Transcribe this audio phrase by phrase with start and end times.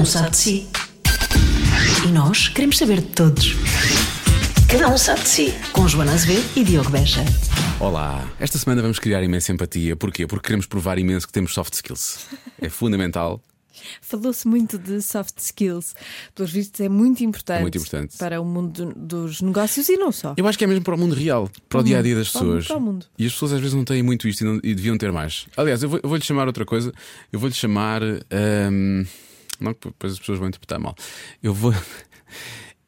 [0.00, 0.66] um sabe de si.
[2.06, 3.54] E nós queremos saber de todos.
[4.70, 5.54] Cada um sabe de si.
[5.72, 7.24] Com Joana Azevedo e Diogo Beja.
[7.78, 9.96] Olá, esta semana vamos criar imensa empatia.
[9.96, 10.26] Porquê?
[10.26, 12.26] Porque queremos provar imenso que temos soft skills.
[12.60, 13.42] É fundamental.
[14.02, 15.94] Falou-se muito de soft skills.
[16.34, 18.16] Pelos vistos, é muito importante, É muito importante.
[18.18, 20.34] para o mundo do- dos negócios e não só.
[20.36, 22.28] Eu acho que é mesmo para o mundo real, para o dia a dia das
[22.30, 22.66] Para o pessoas.
[22.66, 23.06] para o mundo.
[23.18, 25.46] E as pessoas às vezes não têm muito isto e, não- e deviam ter mais.
[25.56, 26.92] Aliás, eu vou- vou-lhe chamar outra coisa.
[27.32, 28.02] Eu vou-lhe chamar.
[28.02, 29.04] hum,
[29.60, 30.94] não, depois as pessoas vão interpretar mal.
[31.42, 31.72] Eu vou.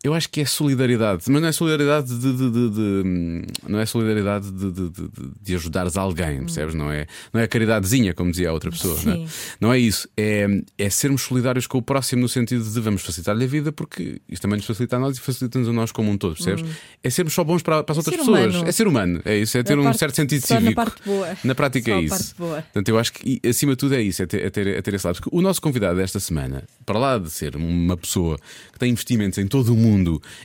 [0.05, 3.79] Eu acho que é solidariedade, mas não é solidariedade de, de- de- de- hum, não
[3.79, 6.75] é solidariedade de, ajudares alguém, percebes?
[6.75, 8.99] Não é, não é a caridadezinha, como dizia a outra pessoa.
[9.05, 9.27] Não é?
[9.61, 13.45] Não é isso, é, é sermos solidários com o próximo no sentido de vamos facilitar-lhe
[13.45, 16.19] a vida, porque isto também nos facilita a nós e facilita-nos a nós como um
[16.19, 16.65] todo, percebes?
[17.01, 18.55] É sermos só bons para, para as outras ser pessoas.
[18.57, 18.69] humano.
[18.69, 20.75] É ser humano, é isso, é ter Na um parte- certo sentido só na cívico.
[20.85, 21.29] parte boa.
[21.45, 22.11] Na prática Só é isso.
[22.17, 22.63] parte boa.
[22.63, 24.95] Portanto, eu acho que acima de tudo é isso, é ter, é ter, é ter
[24.95, 25.21] esse lado.
[25.21, 28.37] Porque o nosso convidado desta semana, para lá de ser uma pessoa
[28.73, 29.92] que tem investimentos em todo o mundo,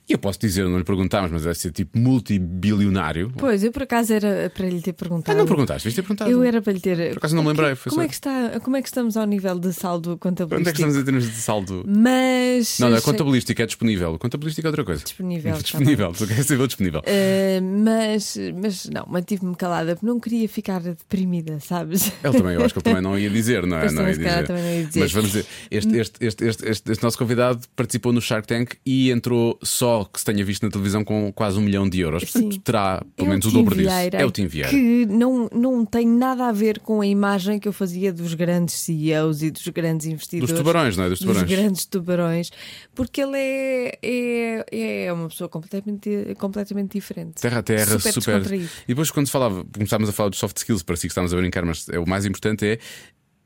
[0.08, 3.32] e eu posso dizer, não lhe perguntámos, mas deve ser tipo multibilionário.
[3.38, 5.36] Pois, eu por acaso era para lhe ter perguntado.
[5.36, 6.30] Ah, não perguntaste, viste ter perguntado.
[6.32, 7.12] Eu era para lhe ter.
[7.12, 9.18] Por acaso não me lembrei, foi Como só- é, que está, como é que estamos
[9.18, 10.60] ao nível de saldo contabilístico?
[10.60, 11.84] Onde é que estamos em termos de saldo?
[11.88, 12.80] Mas.
[12.80, 14.18] Não, não, é contabilístico, é disponível.
[14.18, 15.04] Contabilístico é outra coisa.
[15.04, 17.00] Disponível, tá disponível, tu queres saber disponível.
[17.02, 22.12] Uh, mas, mas não, mantive-me calada porque não queria ficar deprimida, sabes?
[22.24, 23.92] Ele também, eu acho que ele também não ia dizer, não é?
[23.92, 24.50] Não ia dizer.
[24.50, 25.00] não ia dizer.
[25.00, 29.12] Mas vamos dizer, este, este, este, este- este nosso convidado participou no Shark Tank e
[29.12, 32.24] entrou só que se tenha visto na televisão com quase um milhão de euros.
[32.24, 32.60] Portanto, Sim.
[32.62, 33.90] terá pelo É menos o Tim dobro disso.
[33.90, 34.70] Vieira, É o Tim Vieira.
[34.70, 38.76] Que não, não tem nada a ver com a imagem que eu fazia dos grandes
[38.76, 40.50] CEOs e dos grandes investidores.
[40.52, 41.10] Dos tubarões, não é?
[41.10, 41.50] Dos tubarões.
[41.50, 42.50] grandes tubarões.
[42.96, 47.42] Porque ele é, é, é uma pessoa completamente, completamente diferente.
[47.42, 48.44] Terra a terra, super.
[48.44, 48.54] super.
[48.54, 51.66] E depois, quando falava, começámos a falar dos soft skills, parecia que estávamos a brincar,
[51.66, 52.80] mas é, o mais importante é.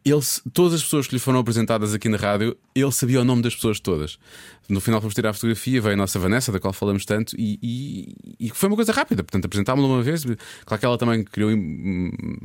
[0.03, 0.19] Ele,
[0.52, 3.53] todas as pessoas que lhe foram apresentadas aqui na rádio, ele sabia o nome das
[3.53, 4.17] pessoas todas.
[4.72, 7.59] No final, fomos tirar a fotografia, veio a nossa Vanessa, da qual falamos tanto, e,
[7.61, 8.16] e-
[8.47, 9.23] e foi uma coisa rápida.
[9.23, 10.23] Portanto, apresentámos-la uma vez.
[10.66, 11.51] Claro que ela também criou.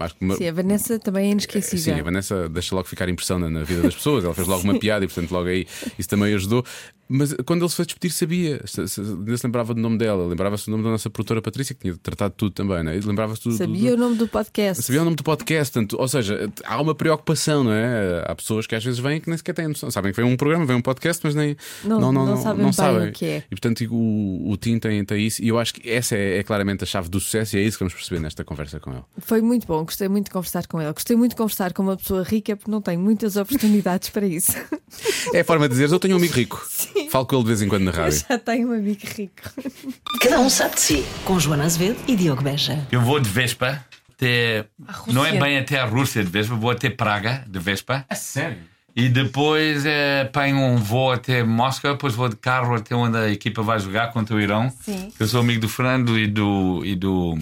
[0.01, 1.95] Acho que uma, Sim, a Vanessa também é inesquecível.
[1.95, 4.25] Sim, a Vanessa deixa logo ficar impressão na, na vida das pessoas.
[4.25, 5.67] Ela fez logo uma piada e, portanto, logo aí
[5.99, 6.65] isso também ajudou.
[7.09, 8.61] Mas quando ele se foi despedir, sabia.
[8.77, 11.97] Ainda se lembrava do nome dela, lembrava-se do nome da nossa produtora Patrícia, que tinha
[11.97, 12.97] tratado tudo também, é?
[12.97, 14.83] E Lembrava-se do, do- Sabia o nome do podcast.
[14.83, 18.25] Sabia o nome do podcast, portanto, ou seja, há uma preocupação, não é?
[18.27, 19.89] Há pessoas que às vezes vêm que nem sequer têm noção.
[19.89, 22.13] Sabem que vem um programa, vem um podcast, mas nem Não- não
[22.73, 23.39] sabem bem o que é.
[23.51, 26.43] E portanto, o, o Tim tem, tem isso, e eu acho que essa é, é
[26.43, 29.03] claramente a chave do sucesso, e é isso que vamos perceber nesta conversa com ele.
[29.19, 30.93] Foi muito bom, gostei muito de conversar com ele.
[30.93, 34.53] Gostei muito de conversar com uma pessoa rica porque não tenho muitas oportunidades para isso.
[35.33, 36.65] É a forma de dizer: eu tenho um amigo rico.
[37.11, 38.25] Falo com ele de vez em quando na Eu rádio.
[38.29, 39.43] já tenho um amigo rico.
[40.21, 41.05] Cada um sabe de si.
[41.25, 42.87] Com Joana Azevedo e Diogo Beja.
[42.91, 44.67] Eu vou de Vespa até.
[45.13, 48.05] Não é bem até a Rússia de Vespa, vou até Praga de Vespa.
[48.09, 48.59] A sério?
[48.97, 53.29] E depois é, apanho um voo até Moscou, depois vou de carro até onde a
[53.29, 54.73] equipa vai jogar contra o Irão.
[54.83, 55.13] Sim.
[55.21, 57.39] Eu sou amigo do Fernando e do, e do,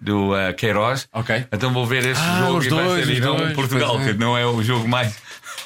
[0.00, 1.08] do eh, Queiroz.
[1.12, 1.44] Ok.
[1.52, 3.94] Então vou ver este Ah, jogo os e vai dois, ser os Irão dois, Portugal,
[3.96, 4.12] pois é.
[4.12, 5.12] que não é o jogo mais.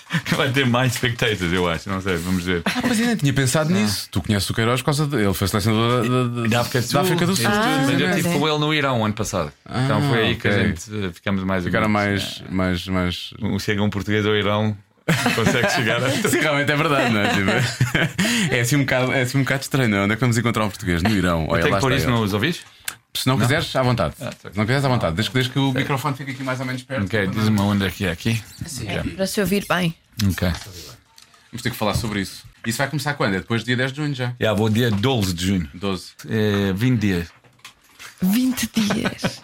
[0.25, 1.91] que vai ter mais spectators, eu acho.
[1.91, 2.63] Não sei, vamos ver.
[2.65, 4.09] Ah, mas eu nem tinha pensado nisso.
[4.11, 5.17] Tu conheces o Queiroz por causa de.
[5.17, 6.95] Ele foi selecionador da, da, Da África do Sul.
[6.95, 7.47] Da África do Sul.
[7.49, 8.39] Ah, mas eu estive é.
[8.39, 9.53] com ele no Irão ano passado.
[9.69, 12.43] então foi aí que a gente eh, ficamos mais Ficaram amigos.
[12.49, 12.87] mais.
[12.87, 13.35] mais, mais...
[13.43, 14.77] Um- Chega um português ao Irão,
[15.35, 16.11] consegue chegar a.
[16.11, 17.35] Sim, realmente é verdade, não é?
[17.35, 19.89] Tipo, é, assim um bocado, é assim um bocado estranho.
[19.89, 20.03] não é?
[20.03, 21.03] Onde é que vamos encontrar um português?
[21.03, 21.47] No Irão.
[21.49, 22.13] Olha, Tem lá que pôr isso ele.
[22.13, 22.61] nos ouvidos?
[23.15, 24.15] Se não quiseres, à vontade.
[24.21, 25.17] Ah, Se não quiseres, à vontade.
[25.17, 27.05] Desde que, desde que o microfone fique aqui mais ou menos perto.
[27.07, 28.43] Ok, diz-me onde é que é aqui.
[29.17, 29.95] Para se ouvir bem.
[30.31, 30.49] Ok.
[31.51, 32.45] Vamos ter que falar sobre isso.
[32.67, 33.35] Isso vai começar quando?
[33.35, 34.35] É depois do dia 10 de junho já.
[34.39, 35.69] Já vou dia 12 de junho.
[35.73, 36.05] 12.
[36.29, 37.29] É 20 dias.
[38.21, 39.41] 20 dias.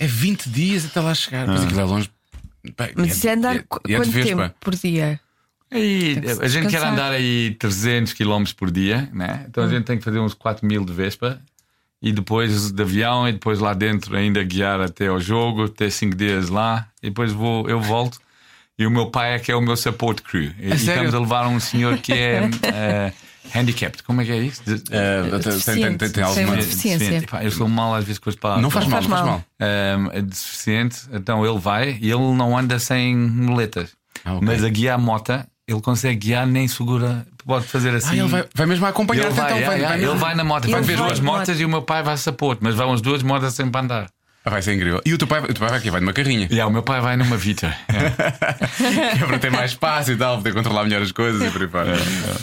[0.00, 1.46] É 20 dias até lá chegar.
[1.46, 2.10] Mas aquilo é longe.
[2.96, 3.62] Mas é- é andar é- é
[3.98, 4.12] quanto
[4.46, 5.20] tempo por dia?
[5.70, 9.44] Aí, se a gente quer andar aí 300 km por dia, né?
[9.48, 11.40] Então a gente tem que fazer uns 4 mil de Vespa
[12.00, 16.14] e depois de avião e depois lá dentro ainda guiar até ao jogo, ter 5
[16.16, 18.18] dias lá e depois vou, eu volto.
[18.78, 20.50] E o meu pai é que é o meu support crew.
[20.58, 21.04] E, e sério?
[21.08, 23.12] estamos a levar um senhor que é eh,
[23.54, 24.02] handicapped.
[24.02, 24.62] Como é que é isso?
[24.64, 25.22] De- Eh,
[25.64, 26.56] tem- tem, tem, alguma.
[26.56, 27.24] Deficiência.
[27.42, 28.62] Eu sou mal às vezes com as palavras.
[28.62, 29.44] Não faz mal, não faz mal.
[29.60, 33.90] Um, é deficiente, então ele vai e ele não anda sem muletas.
[34.24, 34.46] Ah, ok.
[34.48, 35.32] Mas a guiar a moto,
[35.68, 37.24] ele consegue guiar, nem segura.
[37.46, 38.12] Pode fazer assim.
[38.12, 39.72] Ah, ele vai, vai mesmo a acompanhar Ele vai, então.
[39.72, 41.82] é, é, mesmo- ele vai na moto, vai ver vai duas motas e o meu
[41.82, 44.06] pai vai support, mas vão as duas motas sempre a andar.
[44.46, 45.00] Vai ser incrível.
[45.06, 46.46] E o teu pai, o teu pai vai aqui, vai numa carrinha.
[46.50, 47.74] Yeah, o meu pai vai numa Vita.
[47.88, 49.16] É.
[49.22, 51.68] é para ter mais espaço e tal, poder controlar melhor as coisas e por aí
[51.68, 51.96] fora.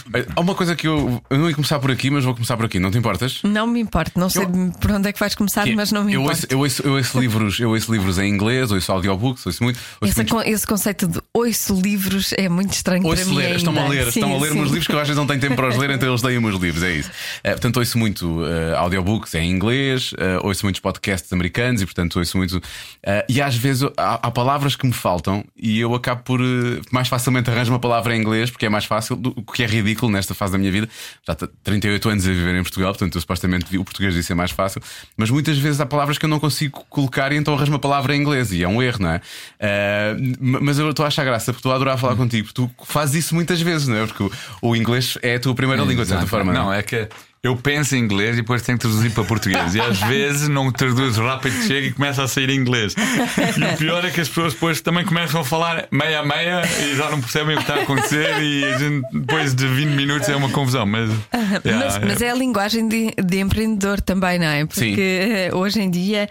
[0.10, 2.58] Bem, Há uma coisa que eu, eu não ia começar por aqui, mas vou começar
[2.58, 3.42] por aqui, não te importas?
[3.44, 4.46] Não me importa, não sei
[4.80, 6.40] por onde é que vais começar, Que é, mas não me eu importa.
[6.40, 9.80] ouço, eu, ouço, eu ouço livros, eu ouço livros em inglês, ouço audiobooks, ouço muito.
[10.02, 13.36] Ouço Esse, muito esse conceito de ouço livros é muito estranho para Ouço mim.
[13.36, 14.56] ler, estão a ler, Sim, estão a ler sim.
[14.56, 16.38] meus livros que eu às vezes não tenho tempo para os ler, então eles leem
[16.38, 17.12] os meus livros, é isso.
[17.44, 22.18] Eh, portanto, ouço muito eh, audiobooks em inglês, eh, ouço muitos podcasts americanos e, portanto,
[22.20, 22.62] ouço muito.
[23.04, 26.82] eh, e às vezes há, há palavras que me faltam e eu acabo por eh,
[26.92, 30.12] mais facilmente arranjo uma palavra em inglês porque é mais fácil, o que é ridículo
[30.12, 30.90] nesta fase da minha vida.
[31.28, 34.34] Já tenho 38 anos a viver em Portugal, portanto, eu supostamente o português devia ser
[34.34, 34.82] mais fácil,
[35.18, 38.16] mas muitas vezes há palavras que eu não consigo colocar e então arranjo uma palavra
[38.16, 39.22] em inglês e é um erro, não é?
[39.60, 43.26] Eh, mas eu estou a achar graça porque estou a adorar falar contigo, tu fazes
[43.26, 44.08] isso muitas vezes, não é?
[44.08, 46.54] Porque o, o inglês é a tua primeira língua, de certa forma.
[46.54, 47.08] Não, é que
[47.44, 49.74] eu penso em inglês e depois tenho que traduzir para português.
[49.74, 52.94] E às vezes não traduz rápido chega e começa a sair em inglês.
[52.96, 56.62] E o pior é que as pessoas depois também começam a falar meia a meia
[56.84, 59.88] e já não percebem o que está a acontecer e a gente, depois de 20
[59.90, 60.86] minutos é uma confusão.
[60.86, 64.66] Mas, Mas, Yeah, mas é a linguagem de, de empreendedor também, não é?
[64.66, 64.96] Porque Sim.
[65.02, 66.30] eh, hoje em dia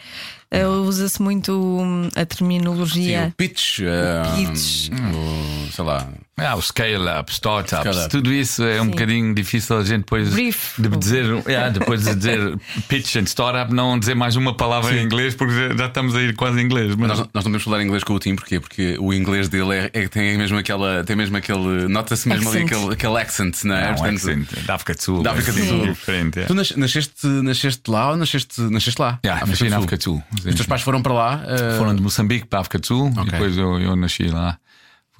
[0.50, 3.26] eh, usa-se muito hum, a Sim, terminologia.
[3.28, 4.90] o pitch, eh, pitch.
[4.90, 6.06] o, sei lá.
[6.40, 8.08] Ah, o scale-up, startups, Scale-up.
[8.10, 8.90] tudo isso é um Sim.
[8.90, 10.80] bocadinho difícil a gente depois Brief.
[10.80, 12.58] de dizer, yeah, depois de dizer
[12.88, 16.34] pitch and startup, não dizer mais uma palavra em inglês porque já- estamos a ir
[16.34, 16.94] quase em inglês.
[16.96, 18.58] Mas Nós, nós não podemos falar inglês com o Tim, porquê?
[18.60, 21.04] Porque o inglês dele é, é- tem mesmo aquela.
[21.04, 21.88] Tem mesmo aquele.
[21.88, 22.72] Nota-se mesmo ali Accent.
[22.72, 23.88] aquele, aquele accent, não é?
[23.88, 25.22] não, Portanto, accent, da África do Sul.
[25.22, 25.86] Da África do é Sul.
[25.86, 26.40] diferente.
[26.40, 26.44] é.
[26.44, 29.18] Tu nas- nasceste, nasceste lá ou nasceste, nasceste lá?
[29.24, 29.76] Yeah, nasci na Sul.
[29.78, 30.22] África do Sul.
[30.36, 31.42] Os teus pais foram para lá?
[31.46, 33.22] eh, Foram de Moçambique para a África do Sul Ok.
[33.22, 34.58] e depois eu, eu nasci lá.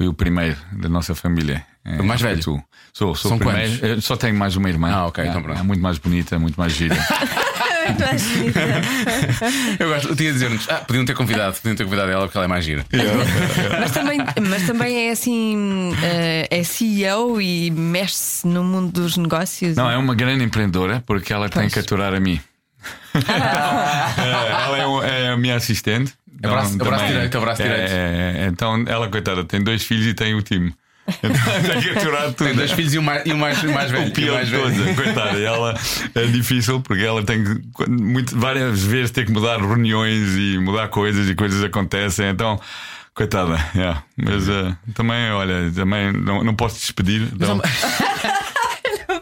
[0.01, 1.63] Fui o primeiro da nossa família.
[1.85, 2.43] em O mais velho?
[2.43, 2.65] Sul.
[2.91, 4.01] Sou, sou São o primeiro.
[4.01, 4.91] só tenho mais uma irmã.
[4.91, 5.61] Ah, ok, É, então pronto.
[5.61, 6.97] É muito mais bonita, muito mais gira.
[7.91, 8.61] Muito mais bonita.
[9.81, 12.37] Eu gosto, eu tinha a dizer-nos, ah, podiam ter convidado, podiam ter convidado ela porque
[12.39, 12.85] ela é mais gira.
[13.81, 14.19] mas, também,
[14.49, 19.77] mas também é assim: eh, é CEO e mexe-se no mundo dos negócios.
[19.77, 21.73] Não, é uma grande empreendedora porque ela tem Pois.
[21.73, 22.41] que aturar a mim.
[23.13, 26.13] É, ela é, é a minha assistente.
[26.43, 27.93] É o braço- Então, é o braço também- direito, é o braço é, direito.
[27.93, 28.47] é, é.
[28.47, 30.73] então ela, coitada, tem dois filhos e tem o time.
[31.09, 31.31] Então
[31.73, 32.47] tem que aturar tudo.
[32.47, 34.05] Tem dois filhos e um mais, e um mais, o mais velho.
[34.05, 34.75] O o pior mais de velho.
[34.75, 35.39] todos, coitada.
[35.39, 35.75] E ela
[36.15, 40.89] é difícil porque ela tem que muito, várias vezes ter que mudar reuniões e mudar
[40.89, 42.29] coisas e coisas acontecem.
[42.29, 42.61] Então,
[43.13, 44.03] coitada, yeah.
[44.17, 47.29] mas eh, também, olha, também não, não posso despedir.
[47.35, 47.61] Então,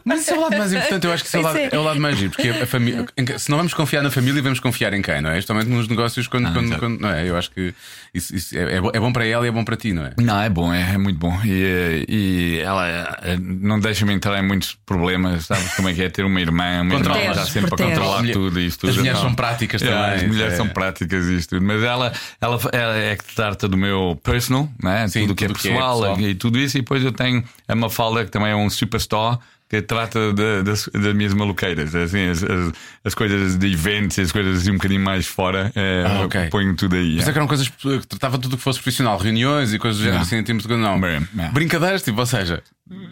[0.09, 1.69] Mas isso é o lado mais importante, eu acho que isso é o lado, é.
[1.73, 3.07] é o lado mais giro, porque a família,
[3.39, 5.37] se não vamos confiar na família, vamos confiar em quem, não é?
[5.37, 7.29] Justamente nos negócios, quando, Ah, quando- quando- não é?
[7.29, 7.75] Eu acho que
[8.15, 10.05] isso, isso é, é bom- é bom para ela e é bom para ti, não
[10.07, 10.13] é?
[10.19, 11.39] Não, é bom, é, é muito bom.
[11.45, 12.89] E, e ela
[13.23, 16.83] eh, não deixa-me entrar em muitos problemas, sabes como é que é ter uma irmã,
[16.83, 17.21] uma irmã Controla.
[17.21, 17.91] que está sempre Protege.
[17.91, 18.91] controlar Mulher- tudo e isto tudo.
[18.91, 20.57] as mulheres são práticas yeah, também, As mulheres é.
[20.57, 21.67] são práticas e isto tudo.
[21.67, 25.07] Mas ela, ela, ela é que trata do meu personal, né?
[25.09, 26.21] Sim, tudo o que é tudo que é pessoal pessoal.
[26.21, 26.79] e tudo isso.
[26.79, 29.39] E depois eu tenho a Mafalda, que também é um superstar.
[29.69, 32.73] Que trata das, das minhas maluqueiras, assim, as, as,
[33.05, 36.49] as coisas de eventos, as coisas assim um bocadinho mais fora, eh, Ah, ok.
[36.49, 37.17] ponho tudo aí.
[37.17, 40.01] Mas é que eram coisas que tratava tudo o que fosse profissional, reuniões e coisas
[40.01, 40.99] do género, assim, em termos de não.
[40.99, 41.53] Yeah.
[41.53, 42.63] Brincadeiras, tipo, ou seja,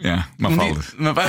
[0.03, 1.27] Yeah, um dia- Mafalda.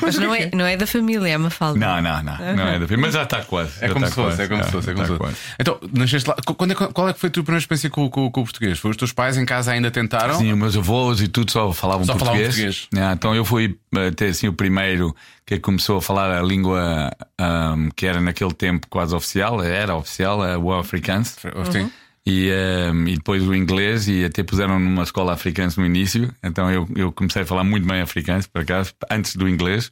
[0.00, 1.78] Mas não é, não é da família, é uma falda.
[1.78, 2.56] Não, não, não.
[2.56, 3.72] Não é da Mas já está quase.
[3.80, 5.36] É como se fosse, é como se fosse, é como se fosse.
[5.58, 6.36] Então, nasceste lá.
[6.56, 8.78] Quando é, qual é que foi a tua primeira experiência com, com- com o português?
[8.78, 10.34] Foi os teus pais em casa ainda tentaram?
[10.38, 12.54] Sim, os meus avós e tudo só falavam Só falavam português.
[12.56, 12.88] português.
[12.92, 15.14] Yeah, então eu fui eh, até assim o primeiro
[15.46, 20.42] que começou a falar a língua ahm, que era naquele tempo quase oficial, era oficial,
[20.42, 21.36] a- o afrikaans.
[21.70, 21.90] Sim.
[22.24, 26.32] E, ehm, e depois o inglês, e até puseram numa escola africana no início.
[26.42, 29.90] Então eu, eu comecei a falar muito bem africano, por acaso, antes do inglês.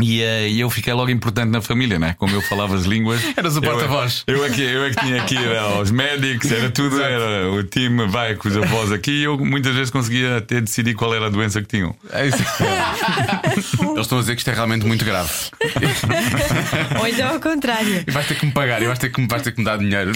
[0.00, 2.14] E, eh, e eu fiquei logo importante na família, né?
[2.18, 3.20] Como eu falava as línguas.
[3.36, 4.24] Eras o eu- porta-voz.
[4.26, 7.62] Eu, é que, eu é que tinha que ir aos médicos, era tudo, era o
[7.62, 9.10] time vai com os avós aqui.
[9.12, 11.94] E eu muitas vezes conseguia até decidir qual era a doença que tinham.
[12.10, 12.38] É isso.
[13.92, 15.30] Eles estão a dizer que isto é realmente muito grave.
[16.98, 18.02] Ou então ao contrário.
[18.06, 19.64] E vais ter que me pagar, e vais ter que, me- vais ter que me
[19.64, 20.12] dar dinheiro.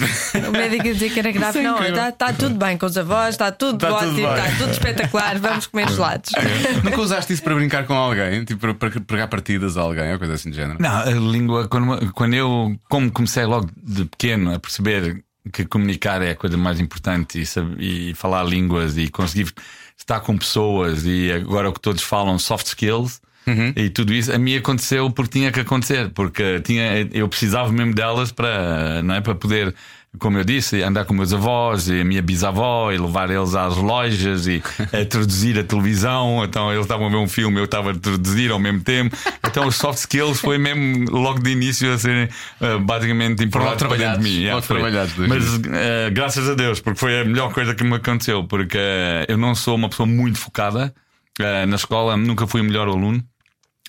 [0.47, 1.59] O médico a dizer que era grave.
[1.59, 1.93] É Não, incrível.
[1.95, 5.37] está está tudo bem com os avós, está tudo Está tudo ótimo, está tudo espetacular.
[5.39, 6.31] Vamos comer gelados.
[6.83, 8.43] Nunca usaste isso para brincar com alguém?
[8.43, 9.27] Tipo, para, para pregar
[9.75, 10.77] a alguém, ou coisa assim de género?
[10.79, 16.21] Não, a língua, quando, quando eu, como comecei logo de pequeno a perceber que comunicar
[16.21, 19.51] é a coisa mais importante e, sab- e falar línguas e conseguir
[19.97, 23.19] estar com pessoas e agora o que todos falam, soft skills.
[23.77, 27.93] E tudo isso a mim aconteceu porque tinha que acontecer, porque tinha, eu precisava mesmo
[27.93, 29.73] delas para, não é, para poder
[30.19, 33.75] como eu disse, andar com meus avós e a minha bisavó e levar eles às
[33.75, 36.43] lojas e a traduzir a televisão.
[36.43, 39.15] Então eles estavam a ver um filme, eu estava a traduzir ao mesmo tempo.
[39.45, 42.25] Então os soft skills foi mesmo logo de início a serem
[42.61, 44.43] uh, basicamente importados para dentro de mim.
[44.61, 44.77] foi.
[44.77, 48.77] trabalhados, Mas uh, graças a Deus, porque foi a melhor coisa que me aconteceu, porque
[48.77, 50.93] uh, eu não sou uma pessoa muito focada.
[51.39, 53.23] Na escola nunca fui o melhor aluno,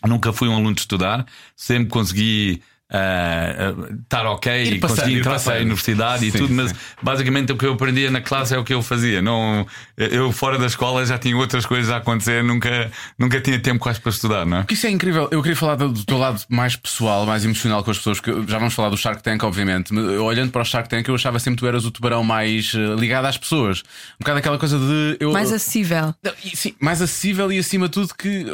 [0.07, 1.25] nunca fui um aluno de estudar,
[1.57, 6.31] sempre consegui estar uh, ok Ir e passando, consegui ir entrar para a universidade e
[6.31, 6.77] Sim, tudo, mas sim.
[7.03, 9.21] basicamente o que eu aprendia na classe é o que eu fazia.
[9.21, 9.67] Não,
[9.97, 14.01] eu fora da escola já tinha outras coisas a acontecer, nunca, nunca tinha tempo quase
[14.01, 14.61] para estudar, não é?
[14.61, 15.29] Porque isso é incrível.
[15.31, 18.31] Eu queria falar do, do teu lado mais pessoal, mais emocional com as pessoas, que
[18.47, 19.95] já vamos falar do Shark Tank, obviamente.
[19.95, 22.95] Olhando para o Shark Tank, eu achava sempre que tu eras o tubarão mais eh,
[22.99, 23.81] ligado às pessoas.
[24.15, 25.17] Um bocado aquela coisa de.
[25.21, 26.15] Eu, Mais acessível.
[26.23, 28.47] Não, e sim, mais acessível e acima de tudo que.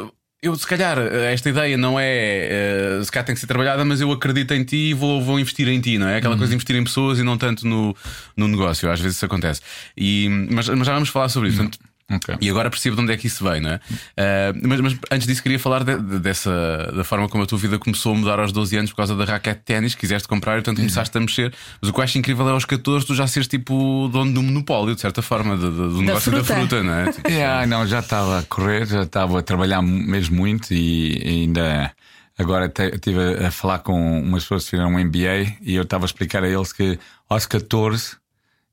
[0.45, 2.99] Eu, se calhar, eh, esta ideia não é.
[2.99, 5.39] eh, se calhar tem que ser trabalhada, mas eu acredito em ti e vou, vou
[5.39, 6.17] investir em ti, não é?
[6.17, 7.95] Aquela coisa de investir em pessoas e não tanto no,
[8.37, 8.91] no negócio.
[8.91, 9.61] Às vezes isso acontece.
[9.97, 11.57] E, mas, mas já vamos falar sobre isso.
[11.57, 11.79] Portanto,
[12.11, 12.35] Ok.
[12.39, 13.79] e agora percebo de onde é que isso vem, não é?
[14.15, 17.57] Ah, mas, mas antes disso, queria falar de- de- dessa da forma como a tua
[17.57, 19.95] vida começou a mudar aos 12 anos por causa da raquete de ténis.
[19.95, 21.51] Quiseste comprar e, portanto, começaste a mexer.
[21.81, 24.43] Mas o que eu acho incrível é aos 14 tu já seres tipo dono do
[24.43, 26.37] monopólio, de certa forma, do, do- do negócio fruta.
[26.53, 27.11] da fruta, não é?
[27.13, 31.91] Tipo, Yeah, não, já estava a correr, já estava a trabalhar mesmo muito e ainda
[32.37, 36.07] agora estive a falar com umas pessoas que fizeram um MBA e eu estava a
[36.07, 38.17] explicar a eles que aos 14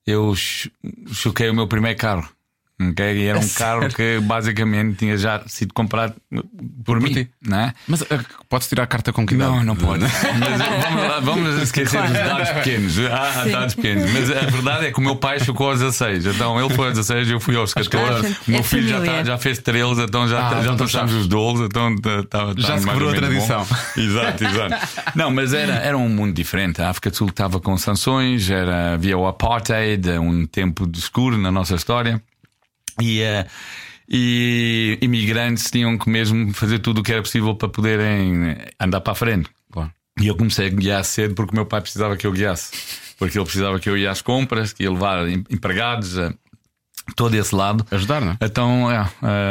[0.07, 0.69] eu ch-
[1.13, 2.29] choquei o meu primeiro carro.
[2.91, 3.17] Ok?
[3.17, 6.15] E era um carro que basicamente tinha já sido comprado
[6.85, 7.31] por, mim, ti.
[7.47, 7.73] não é?
[7.87, 9.35] Mas ah, podes tirar a carta com que?
[9.35, 10.05] Não, não pode.
[10.39, 12.99] Mas vamos, vamos esquecer dos dados pequenos.
[12.99, 14.11] Há dados pequenos.
[14.13, 16.27] Mas a verdade é que o meu pai chocou aos 16.
[16.27, 18.27] Então ele foi aos 16, eu fui aos 14.
[18.27, 20.87] Ah, O meu é filho já, tá- já fez 13, então já, Ah, já então
[20.87, 21.65] os 12.
[21.65, 23.27] Então tá- tá- tá Já se quebrou ou a bom.
[23.27, 23.67] tradição.
[23.97, 24.89] Exato, exato.
[25.15, 26.81] Não, mas era, era um mundo diferente.
[26.83, 31.37] A África do Sul estava com sanções, era, havia o apartheid, um tempo de escuro
[31.39, 32.23] na nossa história.
[33.01, 33.47] E, eh,
[34.09, 39.13] e imigrantes tinham que mesmo fazer tudo o que era possível para poderem andar para
[39.13, 39.49] a frente.
[39.71, 39.91] Claro.
[40.21, 42.73] E eu comecei a guiar cedo porque o meu pai precisava que eu guiasse.
[43.19, 46.35] Porque ele precisava que eu ia às compras, que ia levar em- empregados, a
[47.17, 47.87] todo esse lado.
[47.91, 48.37] Ajudar, não é?
[48.43, 49.01] Então, é,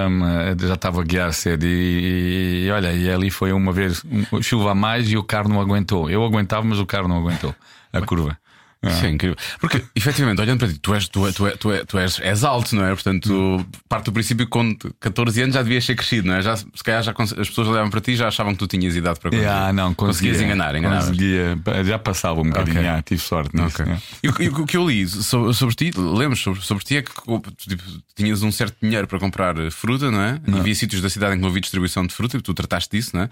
[0.07, 0.21] hum,
[0.67, 4.71] já estava a guiar cedo e, e olha, e ali foi uma vez um- chuva
[4.71, 6.09] a mais e o carro não aguentou.
[6.09, 7.55] Eu aguentava, mas o carro não aguentou
[7.93, 8.37] a curva.
[8.83, 9.35] Isso é incrível.
[9.59, 12.19] Porque, efetivamente, olhando para ti, tu és, tu, é- tu, é- tu, é- tu és,
[12.19, 12.89] és alto, não é?
[12.93, 16.41] Portanto, parte do princípio que com 14 anos já devias ser crescido, não é?
[16.41, 18.95] Já, se calhar já, as pessoas olhavam para ti e já achavam que tu tinhas
[18.95, 19.47] idade para conduzir.
[19.49, 21.05] Ah, não, conseguia, Conseguias enganar, enganavas.
[21.09, 22.87] Conseguia, já passava um bocadinho, Ok.
[22.89, 23.81] ah, tive sorte nisso.
[23.81, 23.85] Ok.
[23.85, 24.01] né?
[24.23, 27.01] E o, e o que eu li sobre, sobre ti, lembro sobre, sobre ti é
[27.03, 27.11] que
[27.57, 27.83] tipo,
[28.15, 30.39] tinhas um certo dinheiro para comprar fruta, não é?
[30.47, 32.89] E havia sítios da cidade em que não havia distribuição de fruta e tu trataste
[32.97, 33.25] disso, não é?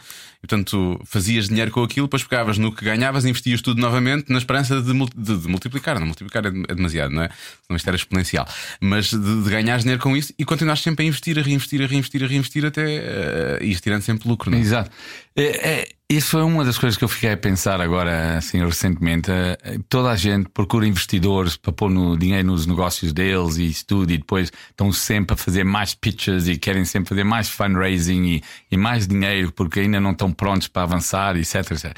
[0.43, 3.81] E portanto tu fazias dinheiro com aquilo, depois pegavas no que ganhavas e investias tudo
[3.81, 5.99] novamente na esperança de, de- de multiplicar.
[5.99, 7.29] Não multiplicar é, é demasiado, não é?
[7.71, 8.47] Isto era exponencial.
[8.79, 11.87] Mas de, de ganhar dinheiro com isso e continuaste sempre a investir, a reinvestir, a
[11.87, 14.61] reinvestir, a reinvestir até uh, ires tirando sempre lucro, não é?
[14.61, 14.91] Exato.
[15.35, 19.29] É, é, isso foi uma das coisas que eu fiquei a pensar agora, assim, recentemente.
[19.31, 23.85] É, Toda a gente procura investidores para pôr no dinheiro nos negócios deles e isso
[23.85, 28.23] tudo, e depois estão sempre a fazer mais pitches e querem sempre fazer mais fundraising
[28.23, 31.95] e, e mais dinheiro porque ainda não estão prontos para avançar, etc, etc.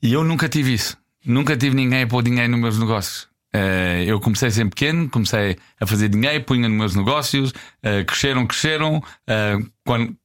[0.00, 0.96] E eu nunca tive isso.
[1.28, 3.28] Nunca tive ninguém a pôr dinheiro nos meus negócios.
[3.52, 8.46] Eh, eu comecei sempre pequeno, comecei a fazer dinheiro, punha nos meus negócios, eh, cresceram,
[8.46, 9.02] cresceram.
[9.26, 10.16] eh, quando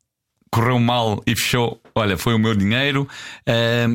[0.49, 3.07] correu mal e fechou, olha, foi o meu dinheiro.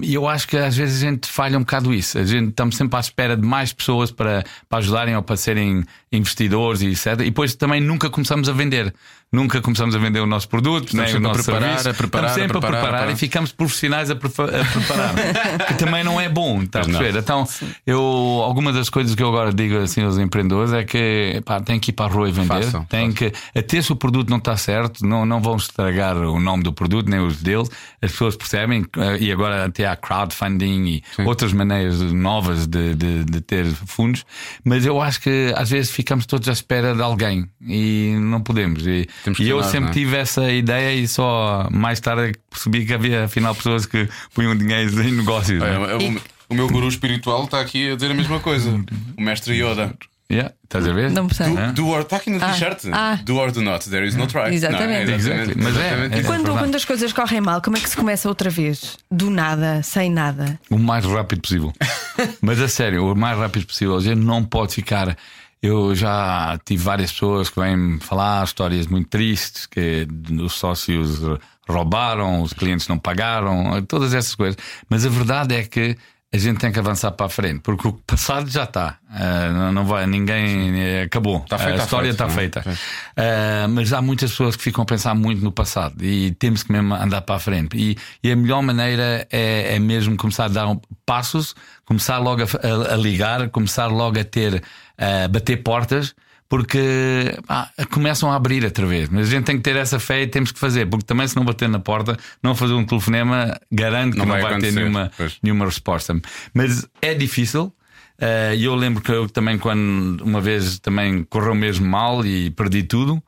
[0.02, 2.18] E eu acho que às vezes a gente falha um bocado isso.
[2.18, 5.84] A gente estamos sempre à espera de mais pessoas para, para ajudarem ou para serem
[6.10, 7.06] investidores e etc.
[7.20, 8.92] E depois também nunca começamos a vender.
[9.30, 11.88] Nunca começamos a vender o nosso produto, nem o sempre a nosso preparar, serviço.
[11.90, 15.14] a preparar, estamos sempre a preparar, a preparar e ficamos profissionais a, preparar.
[15.68, 17.18] que também não é bom, estás a perceber?
[17.18, 17.46] Então,
[17.86, 18.00] eu,
[18.42, 21.90] alguma das coisas que eu agora digo assim aos empreendedores é que pá, tem que
[21.90, 22.64] ir para a rua e vender.
[22.64, 26.40] Façam, tem que, até se o produto não está certo, não, não vão estragar o
[26.40, 27.68] nome do produto, nem os deles.
[28.00, 33.24] As pessoas percebem, eh, e agora até há crowdfunding e outras maneiras novas de, de,
[33.24, 34.24] de ter fundos.
[34.64, 38.86] Mas eu acho que às vezes ficamos todos à espera de alguém e não podemos.
[38.86, 39.06] E,
[39.38, 39.92] e eu nós, sempre não é?
[39.92, 44.08] tive essa ideia e só mais tarde é que percebi que havia afinal pessoas que
[44.34, 45.58] punham dinheiro em negócios.
[45.60, 45.68] né?
[45.92, 46.20] É, o,
[46.50, 48.70] o meu guru espiritual está aqui a dizer a mesma coisa.
[49.16, 49.94] O mestre Yoda.
[50.30, 51.10] Yeah, estás a ver?
[51.10, 51.56] Não percebe.
[51.56, 51.72] Hã?
[51.72, 52.80] Do or, está aqui no Ah, t-shirt.
[52.92, 53.18] ah.
[53.24, 54.52] Do or do not, there is no try.
[54.54, 55.06] Exatamente.
[55.06, 55.54] Não, é Exactly.
[55.56, 56.22] Mas é, exatamente é.
[56.22, 58.98] Quando, quando as coisas correm mal, como é que se começa outra vez?
[59.10, 60.60] Do nada, sem nada.
[60.68, 61.72] O mais rápido possível.
[62.42, 63.96] Mas a sério, o mais rápido possível.
[63.96, 65.16] A gente não pode ficar.
[65.62, 70.06] Eu já tive várias pessoas que vêm falar histórias muito tristes, que
[70.40, 71.20] os sócios
[71.68, 74.56] roubaram, os clientes não pagaram, todas essas coisas.
[74.88, 75.96] Mas a verdade é que
[76.30, 78.98] a gente tem que avançar para a frente, porque o passado já está.
[79.10, 81.40] Uh, não, vai, ninguém uh, acabou.
[81.40, 82.28] Tá feito, a tá história está é?
[82.28, 82.60] feita.
[82.60, 86.70] Uh, mas há muitas pessoas que ficam a pensar muito no passado e temos que
[86.70, 87.76] mesmo andar para a frente.
[87.78, 90.80] E, e a melhor maneira é, é mesmo começar a dar um-
[91.12, 94.62] passos, começar logo a, a- a ligar, começar logo a ter,
[94.96, 96.14] a bater portas.
[96.50, 100.22] Porque pá, começam a abrir outra vez, mas a gente tem que ter essa fé
[100.22, 103.54] e temos que fazer, porque também se não bater na porta, não fazer um telefonema,
[103.70, 105.36] garanto que Não não, vai vai, ter nenhuma, pois.
[105.42, 106.18] nenhuma resposta.
[106.54, 107.70] Mas é difícil.
[108.18, 112.48] Eh, E eu lembro que eu também, quando uma vez também correu mesmo mal e
[112.52, 113.22] perdi tudo,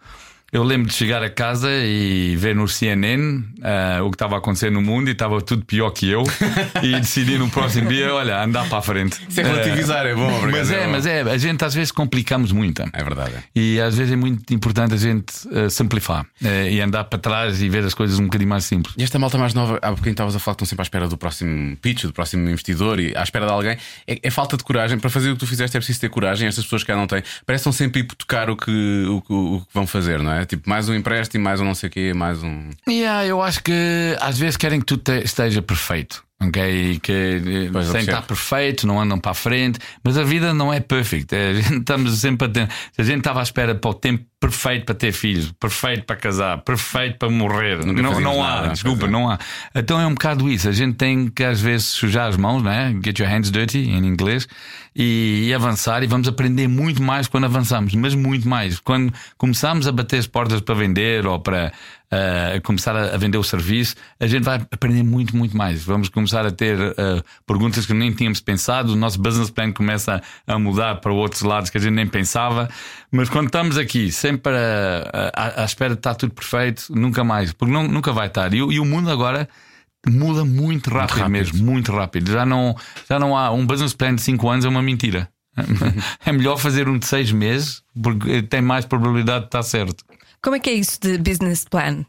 [0.52, 4.38] eu lembro de chegar a casa e ver no CNN eh, o que estava a
[4.38, 6.24] acontecer no mundo e estava tudo pior que eu
[6.82, 9.16] e decidi no próximo dia, olha, andar para a frente.
[9.28, 10.50] Isso é relativizar, é bom, obrigado.
[10.52, 12.82] Mas é, mas é, a gente às vezes complicamos muito.
[12.92, 13.34] É verdade.
[13.54, 17.62] E às vezes é muito importante a gente eh, simplificar eh, e andar para trás
[17.62, 18.94] e ver as coisas um bocadinho mais simples.
[18.98, 21.08] E esta malta mais nova, há bocadinho estavas a falar que estão sempre à espera
[21.08, 23.76] do próximo pitch, do próximo investidor e à espera de alguém.
[24.06, 24.98] É, é falta de coragem.
[24.98, 26.48] Para fazer o que tu fizeste é preciso ter coragem.
[26.48, 29.60] Estas pessoas que não têm, parece que estão sempre hipotecar o que, o, que- o
[29.60, 30.39] que vão fazer, não é?
[30.46, 32.70] Tipo, mais um empréstimo, mais um não sei o quê, mais um.
[32.88, 36.22] Yeah, eu acho que às vezes querem que te- esteja perfeito.
[36.42, 37.00] Ok?
[37.02, 40.72] Que eh, Pois, sem estar perfeito, não andam para a frente, mas a vida não
[40.72, 41.36] é perfeita.
[41.36, 42.68] A gente estamos sempre a ter.
[42.92, 46.16] Se a gente estava à espera para o tempo perfeito para ter filhos, perfeito para
[46.16, 49.10] casar, perfeito para morrer, Nunca não, não há, nada, desculpa, é.
[49.10, 49.38] não há.
[49.74, 50.66] Então é um bocado isso.
[50.66, 52.98] A gente tem que às vezes sujar as mãos, né?
[53.04, 54.48] Get your hands dirty em inglês
[54.96, 56.02] e, e avançar.
[56.02, 58.80] E vamos aprender muito mais quando avançamos, mas muito mais.
[58.80, 61.70] Quando começamos a bater as portas para vender ou para
[62.12, 65.82] uh, começar a, a vender o serviço, a gente vai aprender muito, muito mais.
[65.84, 66.94] Vamos começar a ter uh,
[67.46, 68.92] perguntas que nem tínhamos pensado.
[68.92, 72.68] O nosso business plan começa a mudar para outros lados que a gente nem pensava.
[73.12, 77.52] Mas quando estamos aqui, sempre a- a- à espera de estar tudo perfeito, nunca mais,
[77.52, 78.52] porque não, nunca vai estar.
[78.54, 79.48] E, o- e o mundo agora
[80.08, 81.30] muda muito rápido, rápido.
[81.32, 82.30] mesmo, muito rápido.
[82.32, 82.74] Já não,
[83.08, 85.28] já não há um business plan de 5 anos, é uma mentira.
[86.24, 90.04] é melhor fazer um de 6 meses, porque tem mais probabilidade de estar certo.
[90.42, 92.04] Como é que é isso de business plan?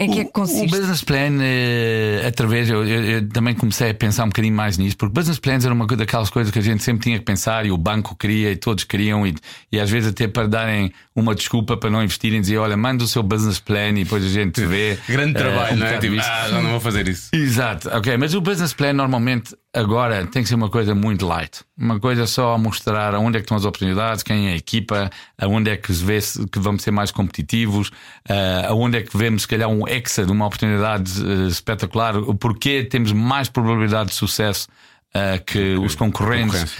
[0.00, 0.66] Em que é que O consiste?
[0.70, 4.96] business plan, eh, através, eu, eu- eu também comecei a pensar um bocadinho mais nisso,
[4.96, 7.66] porque business plans era uma coisa daquelas coisas que a gente sempre tinha que pensar
[7.66, 9.34] e o banco queria e todos queriam, e,
[9.70, 13.06] e às vezes até para darem uma desculpa para não investirem, dizer: olha, manda o
[13.06, 14.98] seu business plan e depois a gente vê.
[15.06, 15.98] Grande eh, trabalho, um não é?
[15.98, 17.28] Tipo, ah, não vou fazer isso.
[17.32, 21.60] Exato, ok, mas o business plan normalmente agora tem que ser uma coisa muito light,
[21.78, 25.08] uma coisa só a mostrar aonde é que estão as oportunidades, quem é a equipa,
[25.40, 27.90] aonde é que se vê se- que vamos ser mais competitivos,
[28.28, 32.34] ah, aonde é que vemos se calhar um exa de uma oportunidade eh, espetacular, o
[32.34, 34.68] porquê temos mais probabilidade de sucesso.
[35.14, 36.74] ah, que os concorrentes,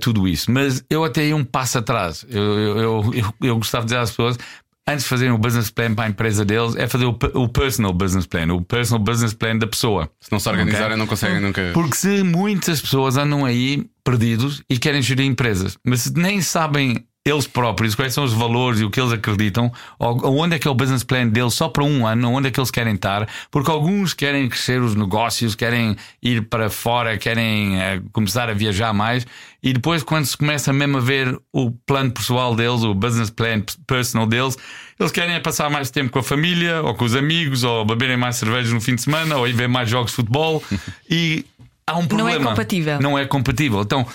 [0.00, 0.50] tudo isso.
[0.50, 2.24] Mas eu até ia um passo atrás.
[2.30, 2.78] Eu, eu,
[3.14, 4.38] eu, eu gostava de dizer às pessoas:
[4.86, 7.92] antes de fazerem o business plan para a empresa deles, é fazer o, o personal
[7.92, 10.10] business plan, o personal business plan da pessoa.
[10.20, 10.96] Se não se organizarem, Ok.
[10.96, 11.70] não conseguem nunca.
[11.72, 17.06] Porque se muitas pessoas andam aí perdidos e querem gerir empresas, mas se nem sabem
[17.26, 20.70] eles próprios quais são os valores e o que eles acreditam, onde é que é
[20.70, 23.70] o business plan deles só para um ano, onde é que eles querem estar, porque
[23.70, 29.26] alguns querem crescer os negócios, querem ir para fora, querem eh, começar a viajar mais,
[29.62, 33.62] e depois, quando se começa mesmo a ver o plano pessoal deles, o business plan
[33.86, 34.58] personal deles,
[35.00, 38.18] eles querem é passar mais tempo com a família, ou com os amigos, ou beberem
[38.18, 40.62] mais cervejas no fim de semana, ou ir ver mais jogos de futebol,
[41.08, 41.46] e
[41.86, 42.50] há um Não é problema.
[42.50, 43.00] compatível.
[43.00, 43.80] Não é compatível.
[43.80, 44.06] Então,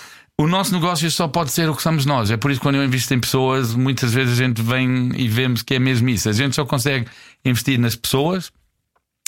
[0.42, 2.32] o nosso negócio só pode ser o que somos nós.
[2.32, 5.28] É por isso que quando eu invisto em pessoas, muitas vezes a gente vem e
[5.28, 6.30] vemos que é mesmo isso.
[6.30, 7.08] A gente só consegue
[7.44, 8.52] investir nas pessoas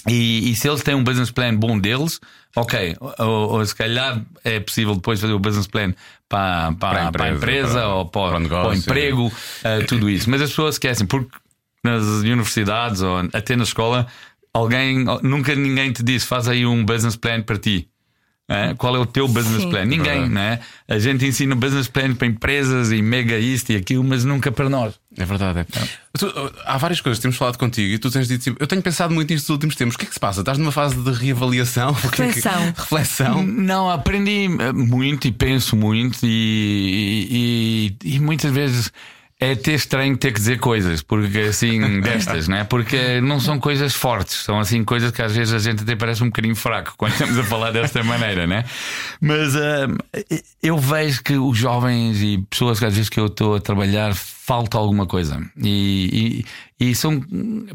[0.08, 2.19] e, e se eles têm um business plan bom deles,
[2.56, 2.95] ok.
[3.19, 5.93] Ou, ou se calhar é possível depois fazer o business plan
[6.30, 8.63] para, para, Para a para a empresa, empresa, para- ou para, para o negócio.
[8.63, 9.32] para o emprego,
[9.65, 10.30] eh, tudo isso.
[10.30, 11.30] Mas as pessoas esquecem, porque
[11.84, 14.08] nas universidades ou até na escola,
[14.54, 17.88] alguém, nunca ninguém te disse, faz aí um business plan para ti.
[18.53, 18.73] É?
[18.73, 19.69] Qual é o teu business Sim.
[19.69, 19.85] plan?
[19.85, 20.29] Ninguém, Verdade.
[20.33, 20.59] né?
[20.87, 24.67] A gente ensina business plan para empresas e mega isto e aquilo, mas nunca para
[24.69, 24.93] nós.
[25.17, 25.59] É verdade.
[25.59, 25.65] É.
[26.17, 26.25] Tu,
[26.65, 28.55] há várias coisas que temos falado contigo e tu tens dito.
[28.59, 29.95] Eu tenho pensado muito nisto nos últimos tempos.
[29.95, 30.41] O que é que se passa?
[30.41, 31.93] Estás numa fase de reavaliação?
[32.01, 32.73] Que é que- Reflexão.
[32.77, 33.43] Reflexão.
[33.43, 38.91] Não, aprendi eh, muito e penso muito e, e, e muitas vezes
[39.41, 42.63] é até estranho ter que dizer coisas, porque assim, destas, né?
[42.63, 46.23] Porque não são coisas fortes, são assim coisas que às vezes a gente até parece
[46.23, 48.63] um bocadinho fraco quando estamos a falar desta maneira, né?
[49.19, 49.88] Mas ah,
[50.62, 54.13] eu vejo que os jovens e pessoas que às vezes que eu estou a trabalhar
[54.13, 56.45] falta alguma coisa e,
[56.80, 57.19] e, e são,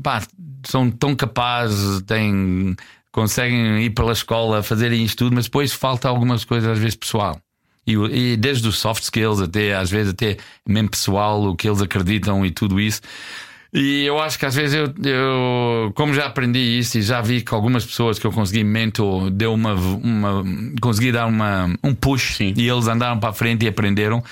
[0.00, 0.22] pá,
[0.64, 2.76] são tão capazes, têm
[3.10, 7.40] conseguem ir pela escola, fazerem isto tudo, mas depois falta algumas coisas, às vezes, pessoal.
[7.86, 11.80] E, e desde os soft skills até, às vezes, até mesmo pessoal, o que eles
[11.80, 13.00] acreditam e tudo isso.
[13.72, 17.42] E eu acho que às vezes eu, eu, como já aprendi isso e já vi
[17.42, 20.44] que algumas pessoas que eu consegui mentor deu uma, uma
[20.80, 22.54] consegui dar uma, um push Sim.
[22.56, 24.24] e eles andaram para a frente e aprenderam.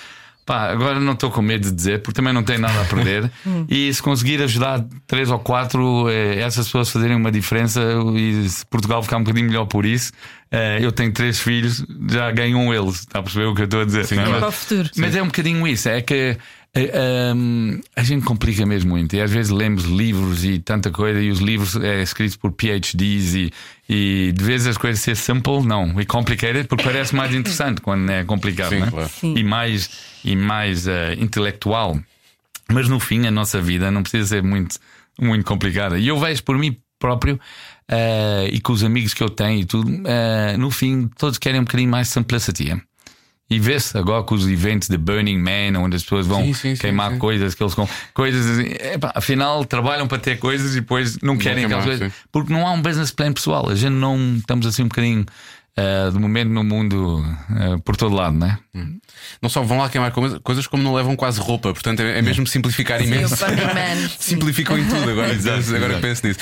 [0.47, 3.31] Pá, agora não estou com medo de dizer, porque também não tenho nada a perder.
[3.69, 7.81] e se conseguir ajudar três ou quatro eh, essas pessoas fazerem uma diferença
[8.15, 10.13] e Portugal ficar um bocadinho melhor por isso,
[10.81, 13.01] eu tenho três filhos, já ganham eles.
[13.01, 14.05] Está a perceber o que eu estou a dizer?
[14.07, 14.39] Sim, É claro.
[14.41, 14.91] para o futuro.
[14.97, 16.37] mas é um bocadinho isso, é que
[16.75, 19.15] eh, um, a gente complica mesmo muito.
[19.17, 23.35] E às vezes lemos livros e tanta coisa, e os livros é escritos por PhDs
[23.35, 23.53] e,
[23.89, 28.11] e de vezes as coisas ser simple, não, e complicated, porque parece mais interessante quando
[28.11, 28.89] é complicado, Sim, né?
[28.91, 29.09] claro.
[29.09, 29.35] Sim.
[29.37, 29.91] E mais,
[30.25, 31.99] e mais eh, intelectual.
[32.71, 34.77] Mas no fim, a nossa vida não precisa ser muito,
[35.21, 35.99] muito complicada.
[35.99, 37.39] E eu vejo por mim próprio
[37.89, 41.61] eh, e com os amigos que eu tenho e tudo, eh, no fim, todos querem
[41.61, 42.71] um bocadinho mais simplicity.
[42.73, 42.81] é?
[43.51, 46.77] E vê-se agora com os eventos de Burning Man, onde as pessoas vão Sim, sim,
[46.77, 47.19] queimar sim.
[47.19, 51.37] coisas que eles com coisas assim, epá, afinal trabalham para ter coisas e depois não
[51.37, 53.69] querem aquelas coisas porque não há um business plan pessoal.
[53.69, 55.27] A gente não estamos assim um bocadinho
[56.13, 58.59] de momento no mundo eh, por todo lado, né?
[59.43, 61.73] Não só vão lá queimar coisa- coisas, como não levam quase roupa.
[61.73, 63.37] Portanto, é, é mesmo simplificar imenso.
[63.37, 63.45] sim.
[64.35, 66.01] Simplificam em tudo agora, Exato, agora exato.
[66.01, 66.41] penso nisso.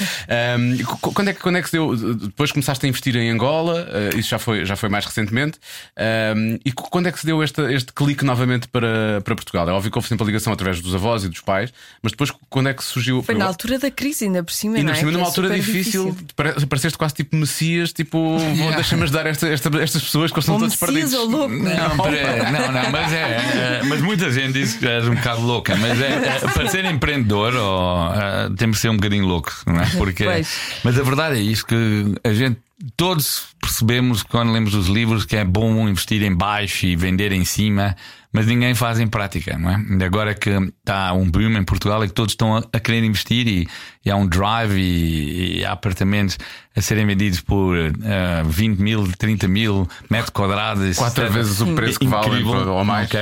[1.00, 1.94] Qu- quando, é que, quando é que se deu?
[2.16, 5.58] Depois começaste a investir em Angola, ah, isso já foi, já foi mais recentemente.
[5.96, 9.68] Ahm, e qu- quando é que se deu este, este clique novamente para, para Portugal?
[9.68, 12.30] É óbvio que houve sempre a ligação através dos avós e dos pais, mas depois
[12.48, 13.22] quando é que surgiu?
[13.22, 14.76] Foi na altura da crise, ainda por cima.
[14.76, 15.00] Ainda não por é?
[15.00, 19.26] cima, Que numa é altura difícil, pare- pareceste quase tipo Messias, tipo, vou deixa-me ajudar
[19.26, 21.14] esta, esta- estas pessoas que eles são Ou todos Messias perdidos.
[21.14, 21.54] ou louco.
[21.54, 25.40] Não, pera- não, não, mas é, é, Mas muita gente diz que és um bocado
[25.42, 25.76] louca.
[25.76, 29.80] Mas é, é, para ser empreendedor, ó, é, temos que ser um bocadinho louco, não
[29.80, 29.86] é?
[29.96, 30.80] Porque, Pois.
[30.84, 32.58] mas a verdade é isto: que a gente.
[32.96, 37.44] Todos percebemos quando lemos os livros que é bom investir em baixo e vender em
[37.44, 37.96] cima,
[38.32, 39.80] mas ninguém faz em prática, não é?
[40.00, 43.04] E Agora que está um boom em Portugal é que todos estão a, a querer
[43.04, 43.68] investir e,
[44.04, 46.38] e há um drive e, e há apartamentos
[46.74, 50.96] a serem vendidos por eh, 20 mil, 30 mil metros quadrados.
[50.96, 51.34] Quatro etc.
[51.36, 53.06] vezes o preço que valem ou mais.
[53.06, 53.20] Ok.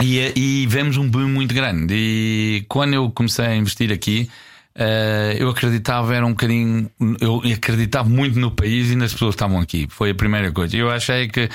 [0.00, 1.92] E, e vemos um boom muito grande.
[1.94, 4.30] E quando eu comecei a investir aqui,
[4.74, 6.90] eh, eu acreditava, era um bocadinho.
[7.20, 9.86] Eu acreditava muito no país e nas pessoas que estavam aqui.
[9.90, 10.76] Foi a primeira coisa.
[10.76, 11.48] Eu achei que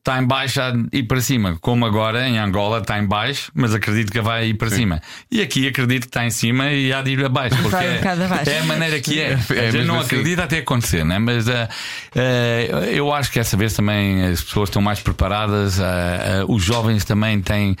[0.00, 0.60] está em baixo
[0.92, 4.54] ir para cima, como agora em Angola está em baixo, mas acredito que vai ir
[4.54, 5.00] para cima.
[5.30, 8.50] E aqui acredito que está em cima e há de ir abaixo, porque é, abaixo.
[8.50, 9.38] é a maneira que é.
[9.50, 10.16] É mesmo não assim.
[10.16, 11.18] acredita até acontecer, né?
[11.18, 11.68] mas eh,
[12.14, 17.04] eh, eu acho que essa vez também as pessoas estão mais preparadas, eh, os jovens
[17.04, 17.76] também têm.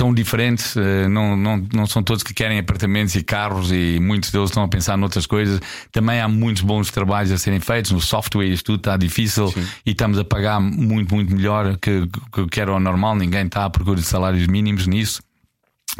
[0.00, 4.30] Tão diferentes, eh, não, não, não são todos que querem apartamentos e carros e muitos
[4.30, 5.60] deles estão a pensar noutras coisas.
[5.92, 9.52] Também há muitos bons trabalhos a serem feitos no software, isto tudo está difícil
[9.84, 13.14] e estamos a pagar muito, muito melhor que, que, que era o normal.
[13.14, 15.20] Ninguém está à procura de salários mínimos nisso.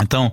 [0.00, 0.30] Então,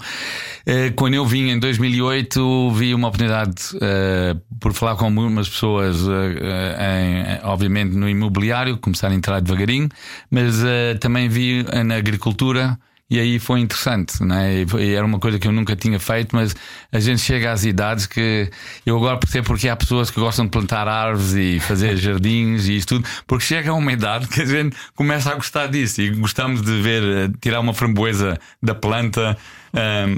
[0.66, 5.98] eh, quando eu vim em 2008, vi uma oportunidade eh, por falar com algumas pessoas,
[6.08, 9.90] eh, em- obviamente no imobiliário, começar a entrar devagarinho,
[10.32, 12.80] mas eh, também vi na agricultura.
[13.10, 14.64] E aí foi interessante, né?
[14.64, 16.54] E foi- e era uma coisa que eu nunca tinha feito, mas
[16.92, 18.50] a gente chega às idades que
[18.86, 22.76] eu agora percebo porque há pessoas que gostam de plantar árvores e fazer jardins e
[22.76, 26.10] isso tudo, porque chega a uma idade que a gente começa a gostar disso e
[26.10, 29.38] gostamos de ver eh, tirar uma framboesa da planta.
[29.74, 30.18] ehm,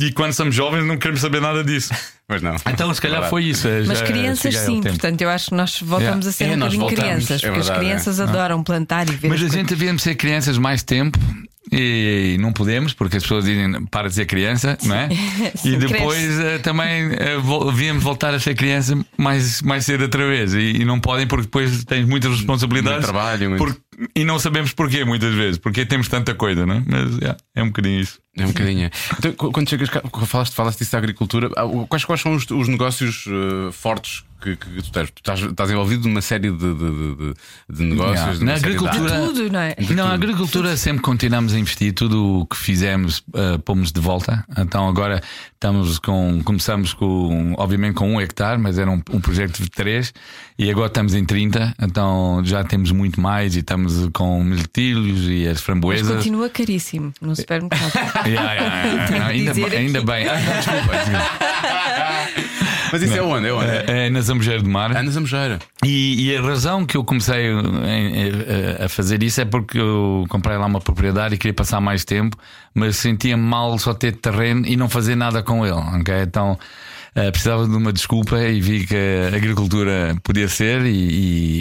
[0.00, 1.92] e quando somos jovens não queremos saber nada disso.
[2.28, 2.54] Mas não.
[2.68, 3.30] Então, se calhar Verdade.
[3.30, 3.66] foi isso.
[3.66, 6.86] eh, Mas crianças sim, portanto eu acho que nós voltamos a ser É, um bocadinho
[6.86, 8.22] crianças, é porque verdade, as crianças é.
[8.22, 9.52] adoram plantar e ver Mas as a coisas.
[9.60, 11.18] gente devíamos ser crianças mais tempo
[11.70, 15.08] e não podemos, porque as pessoas dizem para de ser criança, não é?
[15.54, 20.02] Sim, e depois eh, também eh, vol- devíamos voltar a ser criança mais, mais cedo
[20.02, 20.54] outra vez.
[20.54, 23.00] E, e não podem, porque depois tens muitas responsabilidades.
[23.00, 23.76] Muito trabalho, muito- Por-
[24.16, 26.82] e não sabemos porquê, muitas vezes, porque temos tanta coisa, não é?
[26.86, 28.18] Mas yeah, é um bocadinho isso.
[28.36, 28.90] É um bocadinho.
[29.18, 32.48] Então, qu- quando chegas cá, falaste, falaste disso da agricultura, ah, quais, quais são os,
[32.50, 35.10] os negócios eh, fortes que, que tu tens?
[35.10, 37.34] Tu estás, estás envolvido numa série de, de, de- de-
[37.68, 38.14] de negócios.
[38.20, 38.38] Yeah.
[38.38, 39.28] de Na de agricultura- áreas.
[39.30, 39.76] Tudo, não é?
[39.90, 41.92] Não, a agricultura sempre continuamos a investir.
[41.92, 44.44] Tudo o que fizemos, uh, pomos de volta.
[44.56, 45.20] Então agora
[45.54, 46.40] estamos com.
[46.44, 50.14] Começamos com, obviamente, com um hectare, mas era um, um projeto de três.
[50.56, 51.74] E agora estamos em 30.
[51.82, 56.16] Então já temos muito mais e estamos com miltilhos e as Mas framboesas.
[56.16, 57.90] continua caríssimo no supermercado.
[58.26, 59.18] Yeah, yeah, yeah.
[59.18, 60.28] Não, ainda, bem- ainda bem.
[60.28, 62.50] Ah, não, desculpa, desculpa.
[62.92, 63.46] Mas isso é onde?
[63.46, 63.70] É onde?
[63.70, 64.90] É, é na Zambujeira do Mar.
[64.94, 65.58] É na Zambujeira.
[65.84, 70.24] E, e a razão que eu comecei a, a- a fazer isso é porque eu
[70.28, 72.36] comprei lá uma propriedade e queria passar mais tempo,
[72.74, 75.74] mas sentia-me mal só ter terreno e não fazer nada com ele.
[75.74, 76.14] ok?
[76.22, 76.52] Então
[77.16, 78.96] uh, precisava de uma desculpa e vi que
[79.32, 80.82] a agricultura podia ser.
[80.82, 80.88] E,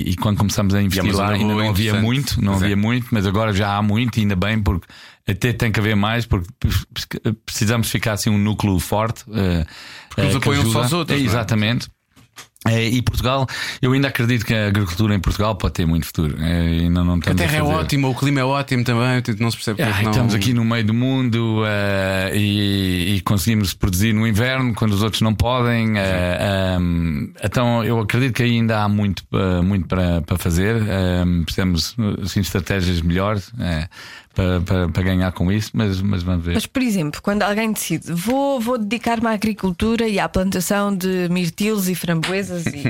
[0.08, 2.76] e, e quando começamos a investir lá, ainda não havia muito, não pois havia é.
[2.76, 4.88] muito, mas agora já há muito, ainda bem, porque
[5.30, 6.50] até tem que haver mais, porque
[7.46, 9.24] precisamos ficar assim um núcleo forte.
[9.30, 9.66] Uh,
[10.10, 11.20] porque uh, apoiam só os outros.
[11.20, 11.88] É, exatamente.
[12.68, 13.48] É, e Portugal,
[13.82, 16.36] eu ainda acredito que a agricultura em Portugal pode ter muito futuro.
[16.44, 19.56] É, ainda não a terra a é ótima, o clima é ótimo também, não se
[19.56, 20.12] percebe ah, não...
[20.12, 25.02] Estamos aqui no meio do mundo uh, e, e, conseguimos produzir no inverno quando os
[25.02, 25.94] outros não podem.
[25.94, 30.76] Uh, um, então eu acredito que ainda há muito, uh, muito para, para fazer.
[31.46, 33.54] precisamos assim, estratégias melhores
[34.34, 36.54] para, para, para, ganhar com isso, mas, mas vamos ver.
[36.54, 41.28] Mas, por exemplo, quando alguém decide vou, vou dedicar-me à agricultura e à plantação de
[41.30, 42.84] mirtilos e framboesas e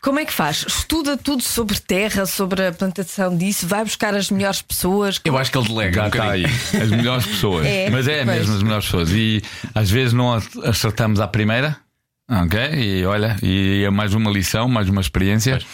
[0.00, 0.64] Como é que faz?
[0.66, 5.20] Estuda tudo sobre terra, sobre a plantação disso, vai buscar as melhores pessoas.
[5.24, 5.92] Eu acho que ele delega.
[5.92, 6.44] Já um está aí.
[6.44, 7.66] As melhores pessoas.
[7.68, 8.38] É, Mas é pois.
[8.38, 9.10] mesmo as melhores pessoas.
[9.10, 9.42] E
[9.74, 11.76] às vezes não acertamos à primeira.
[12.30, 15.58] Ok, e olha, e é mais uma lição, mais uma experiência.
[15.58, 15.66] Pois.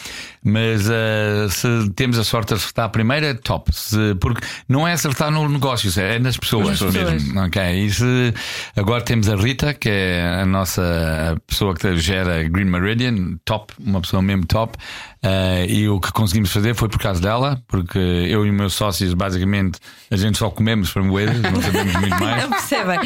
[0.47, 3.73] Mas uh, se temos a sorte de acertar a primeira, top.
[3.73, 7.13] Se, porque não é acertar no negócio, é nas pessoas, nas pessoas.
[7.13, 7.41] mesmo.
[7.45, 7.85] Okay?
[7.85, 8.33] E se,
[8.75, 14.01] agora temos a Rita, que é a nossa pessoa que gera Green Meridian, top, uma
[14.01, 14.77] pessoa mesmo top.
[15.25, 18.75] Uh, e o que conseguimos fazer foi por causa dela, porque eu e os meus
[18.75, 19.79] sócios, basicamente,
[20.11, 22.43] a gente só comemos framboesas, não sabemos muito mais.
[22.43, 22.99] Não percebem.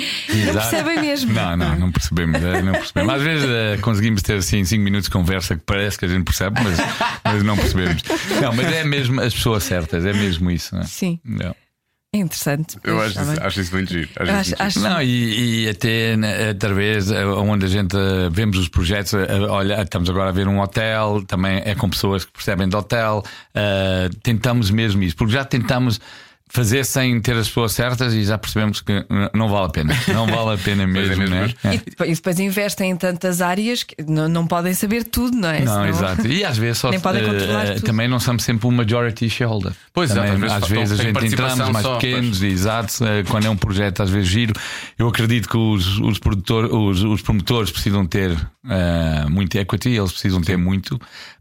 [0.45, 1.31] Não percebem mesmo.
[1.31, 2.43] Não, não, não percebemos.
[2.43, 3.13] Eh, não percebemos.
[3.13, 6.25] Às vezes uh, conseguimos ter assim 5 minutos de conversa que parece que a gente
[6.25, 6.77] percebe, mas
[7.33, 8.03] mas não percebemos.
[8.41, 10.75] Não, mas é mesmo as pessoas certas, é mesmo isso.
[10.75, 10.85] Não é?
[10.85, 11.19] Sim.
[11.23, 11.55] Não.
[12.11, 12.77] É interessante.
[12.83, 14.09] Eu acho, isso, acho isso muito giro.
[14.17, 14.79] Acho acho, acho...
[14.79, 19.27] Não, e, e, até né, através eh, onde a gente eh, vemos os projetos, eh,
[19.47, 23.23] olha, estamos agora a ver um hotel, também é com pessoas que percebem de hotel,
[23.55, 26.01] uh, tentamos mesmo isso, porque já tentamos
[26.49, 29.93] fazer sem ter as pessoas certas e já percebemos que não vale a pena.
[30.07, 31.53] Não vale a pena mesmo, é mesmo né?
[31.63, 31.75] é.
[32.05, 35.59] E depois investem em tantas áreas que não, não podem saber tudo, não é?
[35.59, 35.87] Não, Senão...
[35.87, 36.27] exato.
[36.27, 39.73] E às vezes só, Nem podem controlar uh, também não somos sempre um majority shareholder.
[39.93, 42.51] Pois também, exato, às vezes, às vezes a gente entramos mais só, pequenos, pois.
[42.51, 42.93] exato,
[43.29, 44.53] quando é um projeto às vezes giro.
[44.97, 50.11] Eu acredito que os, os, produtor, os, os promotores precisam ter uh, muito equity, eles
[50.11, 50.45] precisam Sim.
[50.45, 50.99] ter muito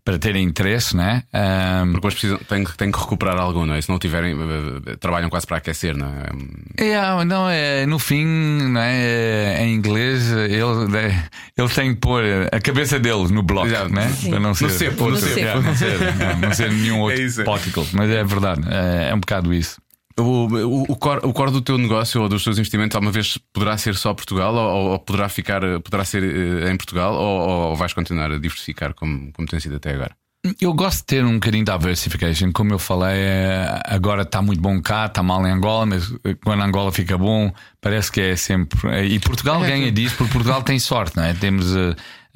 [0.09, 1.23] para terem interesse, né?
[1.35, 1.81] Um...
[1.81, 3.83] Porque depois precisam, têm, têm que recuperar algum, não é?
[3.83, 6.83] Se não tiverem, eh, trabalham quase para aquecer, não é?
[6.83, 9.63] É, não, é no fim, não é?
[9.67, 11.25] Em inglês, eles, é,
[11.59, 13.93] eles têm que pôr a cabeça deles no bloco, Exato.
[13.93, 14.09] né?
[14.09, 14.31] Sim.
[14.31, 17.87] Para não ser, no cepo, no não, ser, não, não ser nenhum outro é particle.
[17.93, 19.79] Mas é verdade, é, é um bocado isso.
[20.19, 23.39] O, o, o, core, o core do teu negócio ou dos teus investimentos alguma vez
[23.53, 27.77] poderá ser só Portugal ou, ou poderá ficar poderá ser eh, em Portugal ou, ou,
[27.77, 30.17] vais continuar a diversificar como, como tem sido até agora?
[30.61, 32.53] Eu gosto de ter um bocadinho de diversification.
[32.53, 36.13] Como eu falei, é, agora está muito bom cá, está mal em Angola, mas
[36.45, 38.79] quando Angola fica bom, parece que é sempre.
[39.05, 41.35] E Portugal é, ganha disso porque Portugal tem sorte, não é?
[41.35, 41.75] Temos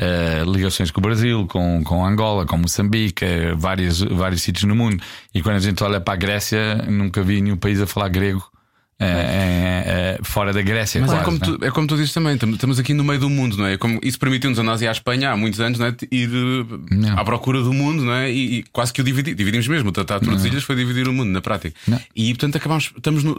[0.02, 4.74] uh, ligações com o Brasil, com, com Angola, com Moçambique, uh, vários, vários sítios no
[4.74, 5.02] mundo.
[5.34, 8.52] E quando a gente olha para a Grécia, nunca vi nenhum país a falar grego
[8.98, 11.00] é, é, é, fora da Grécia.
[11.00, 13.18] Mas é quase, é, como tu, é como tu dizes também, estamos aqui no meio
[13.18, 13.76] do mundo, não é?
[13.76, 15.94] Como, isso permitiu-nos a nós ir à Espanha há muitos anos, não é?
[16.10, 16.28] Ir
[16.90, 17.18] não.
[17.18, 18.30] à procura do mundo, não é?
[18.30, 19.88] E, e quase que o dividimos, dividimos mesmo.
[19.88, 21.74] O Tratado de Tordesilhas foi dividir o mundo na prática.
[21.86, 22.00] Não.
[22.14, 23.36] E portanto acabamos, estamos no,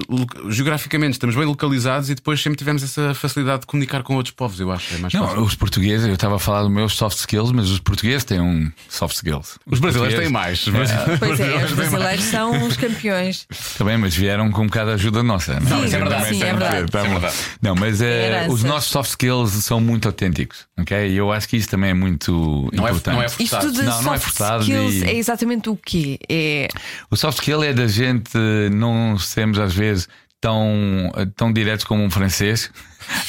[0.50, 4.60] geograficamente, estamos bem localizados e depois sempre tivemos essa facilidade de comunicar com outros povos,
[4.60, 4.96] eu acho.
[4.96, 5.44] É mais não, fácil.
[5.44, 8.72] os portugueses, eu estava a falar dos meus soft skills, mas os portugueses têm um
[8.90, 9.60] soft skills.
[9.66, 10.66] Os, os brasileiros têm mais.
[10.68, 11.18] É.
[11.18, 13.48] Pois é, os brasileiros são os campeões.
[13.78, 15.43] Também, mas vieram com um bocado de ajuda nossa.
[15.48, 16.30] Não, Sim, é verdade.
[16.30, 16.92] Sim, é verdade.
[16.92, 17.36] Tá é verdade.
[17.62, 21.10] Não, mas é, os nossos soft skills são muito autênticos, ok?
[21.10, 23.10] E eu acho que isso também é muito não importante.
[23.10, 23.68] É, não é forçado.
[23.68, 24.64] Isto de não, soft não é forçado.
[24.64, 25.04] Skills e...
[25.06, 26.20] é exatamente o quê?
[26.30, 26.68] É...
[27.10, 28.38] O soft skill é da gente
[28.72, 30.08] não sermos às vezes
[30.44, 32.70] tão, tão diretos como um francês.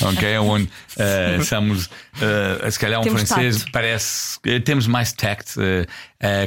[0.01, 0.39] Ok?
[0.39, 3.73] Onde uh, somos, uh, se calhar, um temos francês tato.
[3.73, 4.39] parece.
[4.65, 5.87] temos mais tact, uh,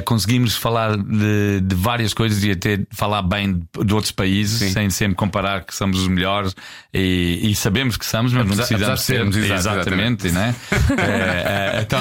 [0.04, 4.72] conseguimos falar de, de, várias coisas e até falar bem de outros países, Sim.
[4.72, 6.54] sem sempre comparar que somos os melhores
[6.92, 9.36] e, e sabemos que somos, mas apesar, não precisamos sermos.
[9.36, 10.30] Exatamente, exatamente.
[10.32, 10.54] Né?
[11.82, 12.00] então,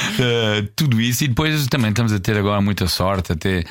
[0.74, 3.64] tudo isso e depois também estamos a ter agora muita sorte, até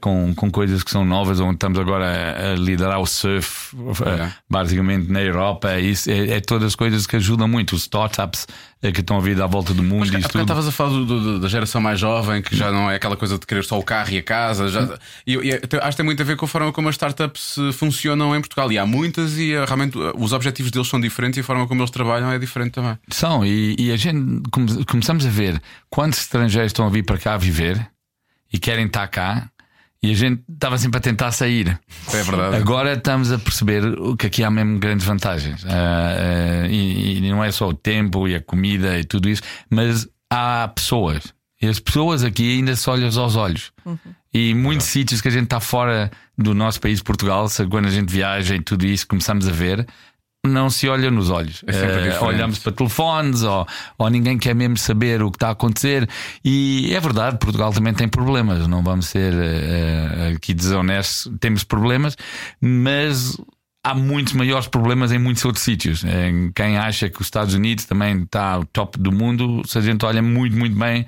[0.00, 3.76] com, com coisas que são novas, onde estamos agora a, a liderar o surf,
[4.06, 4.30] é.
[4.48, 5.78] basicamente na Europa.
[5.78, 8.46] Isso, é, é, todas as coisas que ajudam muito, os startups
[8.82, 10.10] é, que estão a vir à volta do mundo.
[10.12, 10.40] Mas, tudo.
[10.40, 13.38] estavas a falar do, do, da geração mais jovem, que já não é aquela coisa
[13.38, 14.68] de querer só o carro e a casa.
[14.68, 17.58] Já, e, e, acho que tem muito a ver com a forma como as startups
[17.58, 18.70] eh, funcionam em Portugal.
[18.72, 21.80] E há muitas, e eh, realmente os objetivos deles são diferentes e a forma como
[21.80, 22.96] eles trabalham é diferente também.
[23.10, 27.18] São, e, e a gente come, começamos a ver quantos estrangeiros estão a vir para
[27.18, 27.88] cá a viver
[28.52, 29.50] e querem estar cá
[30.02, 31.78] E a gente estava sempre a tentar sair.
[32.12, 32.56] É verdade.
[32.56, 33.82] Agora estamos a perceber
[34.16, 35.64] que aqui há mesmo grandes vantagens.
[35.66, 36.14] Ah,
[36.62, 40.08] ah, e, e não é só o tempo e a comida e tudo isso, mas
[40.30, 41.34] há pessoas.
[41.60, 43.72] E as pessoas aqui ainda se olham aos olhos.
[44.32, 48.12] E muitos sítios que a gente está fora do nosso país, Portugal, quando a gente
[48.12, 49.84] viaja e tudo isso, começamos a ver,
[50.46, 51.64] não se olha nos olhos.
[51.66, 52.24] É sempre diferente.
[52.24, 53.66] olhamos para telefones ou,
[53.98, 56.08] ou ninguém quer mesmo saber o que está a acontecer.
[56.44, 62.16] E é verdade, Portugal também tem problemas, não vamos ser eh, aqui desonestos, temos problemas,
[62.60, 63.36] mas
[63.84, 66.04] há muitos maiores problemas em muitos outros sítios.
[66.04, 70.04] Em Quem acha que os Estados Unidos também está top do mundo, se a gente
[70.04, 71.06] olha muito, muito bem.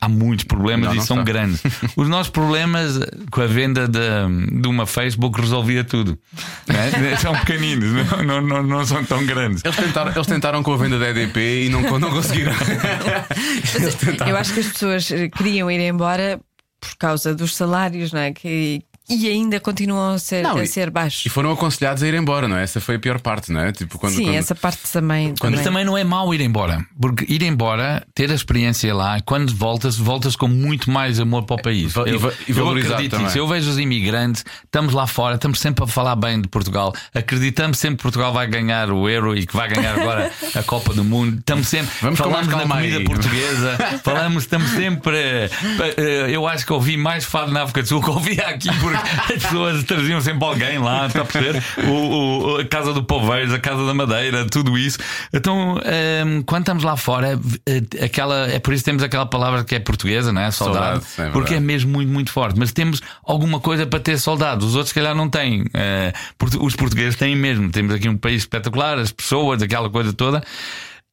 [0.00, 1.32] Há muitos problemas Não, e não são está.
[1.32, 1.62] grandes.
[1.96, 2.98] Os nossos problemas
[3.30, 6.18] com a venda de, de uma Facebook resolvia tudo.
[6.66, 7.16] né?
[7.16, 9.64] São pequeninos, não, não, não, são tão grandes.
[9.64, 12.52] Eles tentaram, eles tentaram com a venda da EDP e não, não conseguiram.
[14.26, 16.38] Eu acho que as pessoas queriam ir embora
[16.80, 18.32] por causa dos salários, não é?
[18.32, 21.26] Que, e ainda continuam a ser, Não, a e- ser baixos.
[21.26, 22.62] E foram aconselhados a ir embora, não é?
[22.64, 23.72] Essa foi a pior parte, não é?
[23.72, 25.34] Tipo, quando, Sim, quando- essa parte também.
[25.38, 26.84] Quando Mas também não é mau ir embora.
[27.00, 31.56] Porque ir embora, ter a experiência lá, quando voltas, voltas com muito mais amor para
[31.56, 31.92] o país.
[31.92, 33.26] E va- e va- e eu também.
[33.26, 33.38] nisso.
[33.38, 36.92] Eu vejo os imigrantes, estamos lá fora, estamos sempre a falar bem de Portugal.
[37.14, 40.92] Acreditamos sempre que Portugal vai ganhar o euro e que vai ganhar agora a Copa
[40.92, 41.38] do Mundo.
[41.38, 41.92] Estamos sempre.
[42.02, 43.04] Vamos com falamos calma comida aí.
[43.04, 43.78] portuguesa.
[44.04, 45.16] falamos, estamos sempre.
[45.16, 45.50] eh,
[45.96, 48.95] eh, Eu acho que ouvi mais fado na África do Sul que ouvia aqui, porque
[49.34, 51.62] as pessoas traziam sempre alguém lá, está a perceber?
[51.88, 54.98] O, o- a Casa do Poveiros, a Casa da Madeira, tudo isso.
[55.32, 59.64] Então, ehm, quando estamos lá fora, eh, aquela, é por isso que temos aquela palavra
[59.64, 60.50] que é portuguesa, não é?
[60.50, 61.04] Saudade.
[61.04, 62.58] Saudade, é porque é mesmo muito, muito forte.
[62.58, 64.64] Mas temos alguma coisa para ter saudade.
[64.64, 65.64] Os outros, se calhar, não têm.
[65.74, 66.12] Eh,
[66.60, 67.70] os portugueses têm mesmo.
[67.70, 70.42] Temos aqui um país espetacular, as pessoas, aquela coisa toda.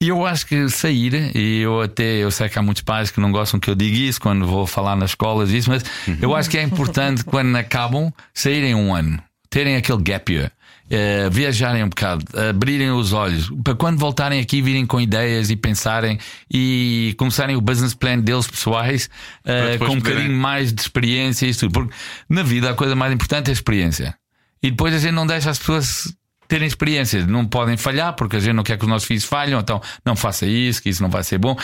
[0.03, 3.19] E eu acho que sair, e eu até eu sei que há muitos pais que
[3.21, 5.83] não gostam que eu diga isso quando vou falar nas escolas, isso, mas
[6.21, 9.17] eu acho que é importante quando acabam saírem um ano,
[9.49, 10.51] terem aquele gap year.
[10.89, 15.55] eh, viajarem um bocado, abrirem os olhos, para quando voltarem aqui virem com ideias e
[15.55, 16.19] pensarem
[16.53, 19.09] e começarem o business plan deles pessoais
[19.71, 21.71] depois com um poderem- bocadinho mais de experiência e isso tudo.
[21.73, 21.93] Porque
[22.29, 24.13] na vida a coisa mais importante é a experiência.
[24.61, 26.13] E depois a gente não deixa as pessoas
[26.53, 27.25] terem experiência.
[27.25, 30.15] Não podem falhar porque a gente não quer que os nossos filhos falhem, então não
[30.15, 31.55] faça isso, que isso não vai ser bom.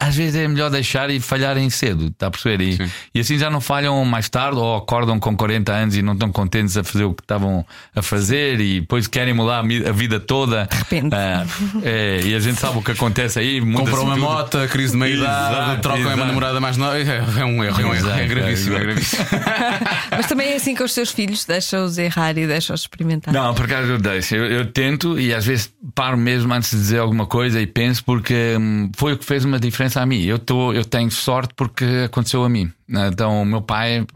[0.00, 2.62] Às vezes é melhor deixar e falharem cedo, está a perceber?
[2.62, 6.12] E, e assim já não falham mais tarde ou acordam com 40 anos e não
[6.12, 10.20] estão contentes a fazer o que estavam a fazer e depois querem mudar a vida
[10.20, 10.68] toda.
[10.70, 11.12] repente.
[11.12, 11.44] Ah,
[11.82, 13.60] é, e a gente sabe o que acontece aí.
[13.60, 14.24] Comprou uma tudo.
[14.24, 16.96] moto, crise de meia idade, Exato, trocam uma namorada mais nova.
[16.96, 17.94] É, é um erro, é um erro.
[17.96, 19.24] Exato, É gravíssimo, é gravíssimo.
[20.12, 23.34] Mas também é assim com os seus filhos, deixa-os errar e deixa-os experimentar.
[23.34, 24.36] Não, por acaso eu deixo.
[24.36, 28.04] Eu, eu tento e às vezes paro mesmo antes de dizer alguma coisa e penso
[28.04, 30.22] porque hum, foi o que fez uma diferença a mim.
[30.22, 32.72] Eu, tô, eu tenho sorte porque aconteceu a mim.
[32.88, 34.06] Então o meu pai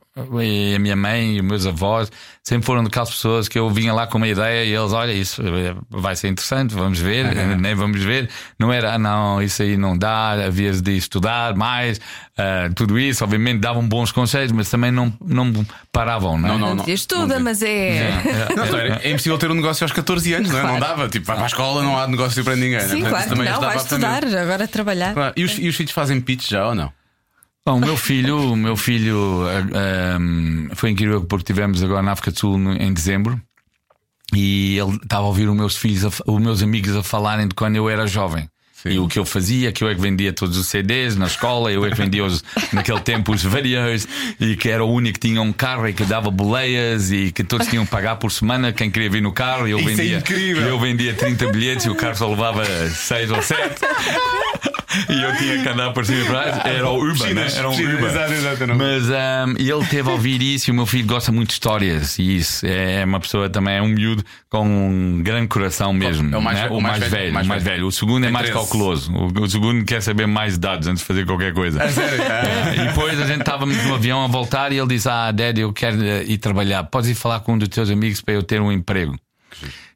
[0.42, 2.11] e a minha mãe e os meus avós
[2.42, 5.42] sempre foram daquelas pessoas que eu vinha lá com uma ideia e eles, olha, isso
[5.88, 8.29] vai ser interessante, vamos ver, eh, nem vamos ver.
[8.59, 11.98] Não era, ah, não, isso aí não dá, havias de estudar mais,
[12.37, 13.25] ah, tudo isso.
[13.25, 15.51] Obviamente davam bons conselhos, mas também não, não
[15.90, 16.53] paravam, não é?
[16.53, 16.85] Não, não, não.
[16.88, 18.11] Estuda, mas é.
[18.55, 20.62] Não, então, era- é impossível ter um negócio aos 14 anos, não é?
[20.62, 20.85] Não Claro.
[20.96, 21.09] dava.
[21.09, 22.72] Tipo, vai para a escola, não há negócio para ninguém.
[22.72, 22.88] né?
[22.88, 25.14] Sim, Portanto, claro não, vai estudar, agora trabalhar.
[25.14, 25.33] Claro.
[25.37, 26.92] E os, e os filhos fazem pitch já ou não?
[27.64, 32.12] Bom, o meu filho, o meu filho ah, ahm, foi incrível porque tivemos agora na
[32.12, 33.40] África do Sul em dezembro
[34.35, 37.55] e ele estava a ouvir os meus filhos, a os meus amigos a falarem de
[37.55, 38.48] quando eu era jovem.
[38.85, 41.70] E o que eu fazia, que eu é que vendia todos os CDs na escola,
[41.70, 44.09] eu é que vendia os, naquele tempo os videos
[44.40, 47.44] e que era o único que tinha um carro e que dava boleias e que
[47.44, 49.68] todos tinham que pagar por semana quem queria vir no carro.
[49.68, 50.66] E eu Isso é vendia, incrível.
[50.66, 53.83] eu vendia 30 bilhetes e o carro só levava 6 ou 7.
[55.09, 56.66] E eu tinha que andar por cima e para trás.
[56.76, 57.46] Era o Uber, né?
[57.57, 58.11] Era um piscinas, Uber.
[58.11, 59.09] exato, exato, um- Mas
[59.59, 62.18] e ele teve a ouvir isso e o meu filho gosta muito de histórias.
[62.18, 66.35] E isso é uma pessoa também, é um miúdo com um grande coração mesmo.
[66.35, 66.68] É o mais né?
[66.70, 67.31] o mais velho.
[67.40, 67.87] O mais velho.
[67.87, 68.61] O segundo é Tem mais 13.
[68.61, 69.12] calculoso.
[69.12, 71.88] O, o segundo quer saber mais dados antes de fazer qualquer coisa.
[71.90, 72.22] sério?
[72.33, 75.59] É, e depois a gente estávamos no avião a voltar e ele disse: Ah, Dad,
[75.59, 76.83] eu quero eh, ir trabalhar.
[76.85, 79.16] Podes ir falar com um dos teus amigos para eu ter um emprego.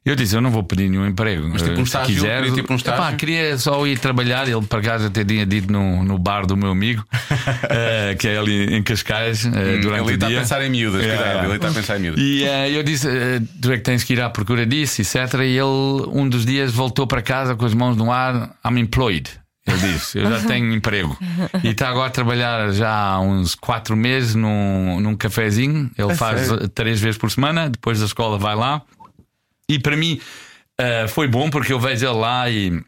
[0.05, 1.47] Eu disse: Eu não vou pedir nenhum emprego.
[1.51, 2.07] Mas tipo um estágio?
[2.15, 3.01] Se quiser, Queria tipo um estágio?
[3.03, 4.47] Epá, queria só ir trabalhar.
[4.47, 7.03] Ele, por acaso, até tinha dito no, no bar do meu amigo,
[7.69, 10.39] eh, que é ali em Cascais, eh, durante Ele o está a dia.
[10.39, 11.45] pensar em miúdas, É, cuidado, é.
[11.45, 12.23] ele está a pensar em miúdas.
[12.23, 13.07] E eh, eu disse:
[13.61, 15.15] Tu é que tens que ir à procura disso, etc.
[15.41, 15.63] E ele,
[16.11, 19.29] um dos dias, voltou para casa com as mãos no ar: I'm employed.
[19.67, 21.17] Ele disse: Eu já tenho emprego.
[21.63, 25.91] E está agora a trabalhar já há uns quatro meses num, num cafezinho.
[25.97, 26.69] Ele faz sério?
[26.69, 27.69] três vezes por semana.
[27.69, 28.81] Depois da escola vai lá.
[29.69, 30.19] E para mim
[30.79, 32.81] eh, foi bom porque eu vejo ele lá e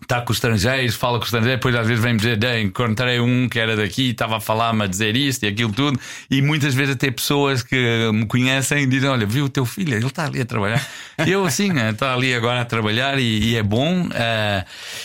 [0.00, 3.18] está com os estrangeiros, fala com os estrangeiros, depois às vezes vem dizer, "Ei, encontrei
[3.18, 5.98] um que era daqui, estava a falar-me a dizer isto e aquilo tudo,
[6.30, 10.06] e muitas vezes até pessoas que me conhecem dizem: Olha, viu o teu filho, ele
[10.06, 10.86] está ali a trabalhar.
[11.26, 14.08] Eu assim, está ali agora a trabalhar e, e é bom.
[14.14, 14.64] eh,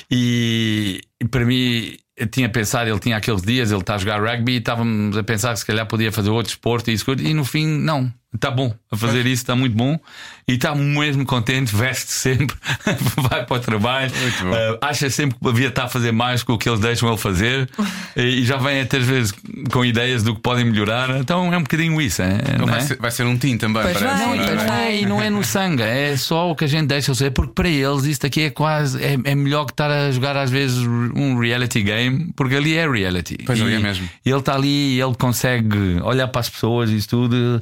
[0.09, 1.97] e, e para mim.
[2.15, 5.23] Eu tinha pensado, ele tinha aqueles dias, ele está a jogar rugby e estávamos a
[5.23, 8.49] pensar que se calhar podia fazer outro esporte e isso, e no fim, não, está
[8.51, 9.99] bom a fazer isso, está muito bom
[10.47, 12.55] e está mesmo contente, veste sempre,
[13.29, 14.11] vai para o trabalho,
[14.53, 17.17] eh, acha sempre que devia estar a fazer mais com o que eles deixam ele
[17.17, 17.69] fazer
[18.17, 19.33] e, e já vem até às vezes
[19.71, 21.09] com ideias do que podem melhorar.
[21.17, 22.21] Então é um bocadinho isso.
[22.21, 22.81] É, Então não vai, é?
[22.81, 24.23] ser, vai ser um tim também, Pois parece.
[24.23, 24.47] vai, não é?
[24.47, 24.83] pois vai.
[24.87, 27.31] é, e não é no sangue, é só o que a gente deixa eles fazer,
[27.31, 30.49] porque para eles isto aqui é quase é, é melhor que estar a jogar às
[30.49, 33.37] vezes um reality game, porque ali é reality.
[33.45, 34.09] Pois e, ali é mesmo.
[34.25, 37.61] E ele está ali e ele consegue olhar para as pessoas e isso tudo.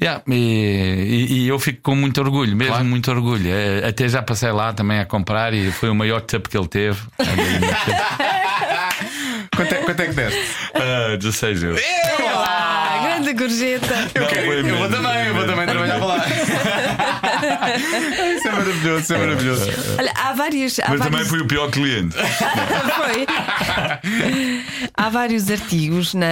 [0.00, 2.84] Yeah, e, e- eu fico com muito orgulho, mesmo Claro.
[2.84, 3.48] muito orgulho.
[3.48, 6.68] Eh, Até já passei lá também a comprar e foi o maior tip que ele
[6.68, 7.00] teve.
[9.56, 10.38] Quanto, é, quanto é que deste?
[10.74, 11.80] Ah, 16 euros.
[12.20, 13.94] Ah, grande gorjeta.
[14.14, 16.26] Não, Ok, foi eu vou também, eu vou também trabalhar para lá.
[18.36, 19.70] isso é maravilhoso, isso é maravilhoso.
[19.98, 20.78] Olha, há várias.
[20.78, 21.28] Há Mas também vários...
[21.28, 22.14] fui o pior cliente.
[22.96, 23.26] Foi.
[24.94, 26.26] Há vários artigos na,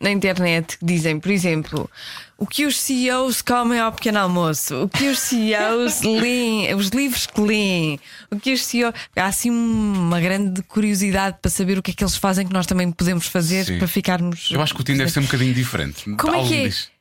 [0.00, 1.90] na internet que dizem, por exemplo,
[2.38, 7.26] o que os CEOs comem ao pequeno almoço, o que os CEOs leem, os livros
[7.26, 8.94] que leem, o que os CEOs.
[9.16, 12.66] Há assim uma grande curiosidade para saber o que é que eles fazem que nós
[12.66, 13.78] também podemos fazer Sim.
[13.78, 14.50] para ficarmos.
[14.50, 16.04] Eu acho que o tim deve ser um bocadinho diferente.
[16.16, 16.95] Como é que é?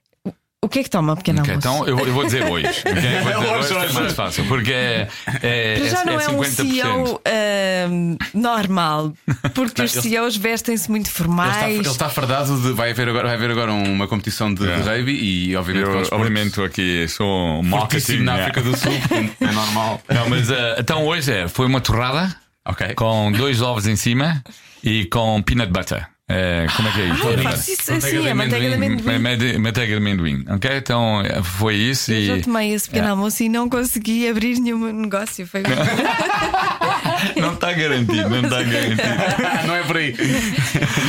[0.66, 1.68] O que é que toma ao pequeno Ok, almoço?
[1.84, 2.68] então eu, eu vou dizer hoje.
[2.82, 2.94] ok?
[2.94, 3.94] Vou dizer Hoje, hoje, que é hoje.
[3.94, 4.46] mais fácil.
[4.48, 5.08] Porque é,
[5.44, 6.50] é, Para já é, não é é, um 50%.
[6.50, 9.14] CEO ahm, normal,
[9.54, 11.76] porque os eles- CEOs vestem-se muito Ele está, formais.
[11.80, 12.72] ele está fardado de.
[12.74, 16.12] Vai haver agora, vai haver agora uma competição de, de rugby e, obviamente, Eu, os
[16.12, 18.24] obviamente, aqui sou marketing.
[18.24, 18.44] na yeah.
[18.52, 18.94] África do Sul,
[19.40, 20.02] é normal.
[20.10, 22.36] Não, mas eh, então hoje é, foi uma torrada
[22.66, 22.96] Ok.
[22.96, 24.44] com dois ovos em cima
[24.84, 26.08] e com peanut butter.
[26.28, 27.28] Eh, como é que é isso?
[27.28, 29.20] Ah, eu faço isso Manteiga assim, é manteiga de amendoim.
[29.20, 30.72] Mede- Manteiga de amendoim, ok?
[30.78, 32.26] Então foi isso Eu e.
[32.26, 33.12] já tomei esse pequeno Yeah.
[33.20, 35.46] almoço e não consegui abrir nenhum negócio.
[35.46, 35.62] Foi
[37.40, 39.02] Não está garantido, não está garantido.
[39.68, 40.16] não é por aí.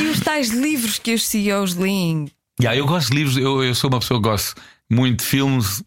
[0.00, 2.30] E os tais livros que os CEOs leem?
[2.60, 4.54] Yeah, eu gosto de livros, eu, eu sou uma pessoa que gosto
[4.90, 5.82] muito de filmes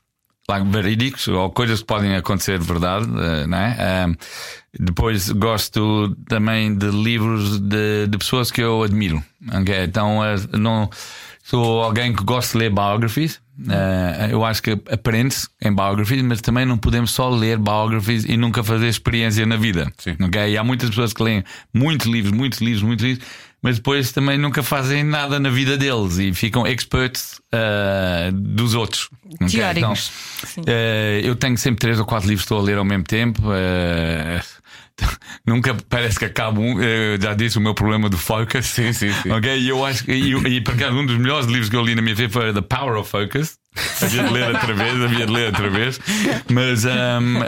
[0.72, 4.08] verídicos ou coisas que podem acontecer de verdade, eh, não é?
[4.78, 9.24] Depois gosto também de livros de, de pessoas que eu admiro.
[9.52, 9.84] ok?
[9.84, 10.90] Então eh, não
[11.44, 13.42] sou alguém que gosta de ler biographies.
[13.68, 18.38] Eh, eu acho que aprende-se em biographies, mas também não podemos só ler biographies e
[18.38, 19.92] nunca fazer experiência na vida.
[19.98, 20.16] Sim.
[20.22, 20.52] ok?
[20.52, 21.44] E há muitas pessoas que leem
[21.74, 23.28] muitos livros, muitos livros, muitos livros,
[23.62, 29.10] mas depois também nunca fazem nada na vida deles e ficam experts eh, dos outros.
[29.52, 29.78] Teóricos.
[29.78, 30.62] Então, Sim.
[30.68, 33.42] eh, eu tenho sempre três ou quatro livros que estou a ler ao mesmo tempo.
[33.54, 34.42] eh,
[35.48, 36.76] nunca parece que acabo um.
[37.22, 38.66] já disse o meu problema do focus.
[38.66, 39.32] Sim, sim, sim.
[39.32, 40.12] Ok, e eu acho que.
[40.12, 42.54] E, e por acaso, um dos melhores livros que eu li na minha vida foi
[42.54, 43.58] The Power of Focus.
[44.02, 46.00] Havia de ler outra vez, havia de ler outra vez.
[46.50, 46.84] Mas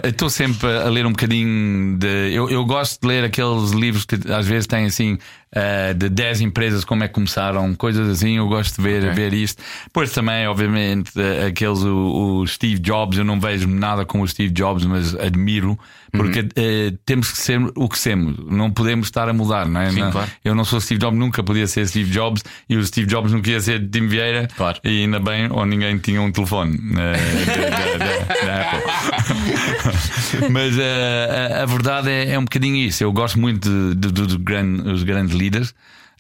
[0.06, 2.32] estou sempre a ler um bocadinho de.
[2.34, 5.18] Eu, eu gosto de ler aqueles livros que às vezes têm assim.
[5.56, 9.14] Ah, de 10 empresas, como é que começaram, coisas assim, eu gosto de ver, Ok.
[9.16, 9.62] ver isto.
[9.86, 14.28] Depois também, obviamente, eh, aqueles, o, o Steve Jobs, eu não vejo nada com o
[14.28, 15.78] Steve Jobs, mas admiro,
[16.12, 19.90] porque eh, temos que ser o que somos, não podemos estar a mudar, não é?
[19.92, 20.30] Sim, Não- claro.
[20.44, 23.42] Eu não sou Steve Jobs, nunca podia ser Steve Jobs, e o Steve Jobs não
[23.42, 24.80] queria ser Tim Vieira, Claro.
[24.84, 30.50] e ainda bem, ou ninguém tinha um telefone eh, da- da- da Apple.
[30.50, 33.04] Mas eh, a, a verdade é, é um bocadinho isso.
[33.04, 35.74] Eu gosto muito de, de- de- dos os grandes líderes.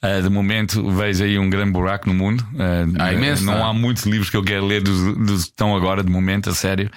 [0.04, 2.44] Eh, de momento vejo aí um grande buraco no mundo.
[2.58, 3.70] Eh, Há imenso, não não é?
[3.70, 6.56] há muitos livros que eu quero ler dos, dos que estão agora, de momento, a
[6.56, 6.90] sério.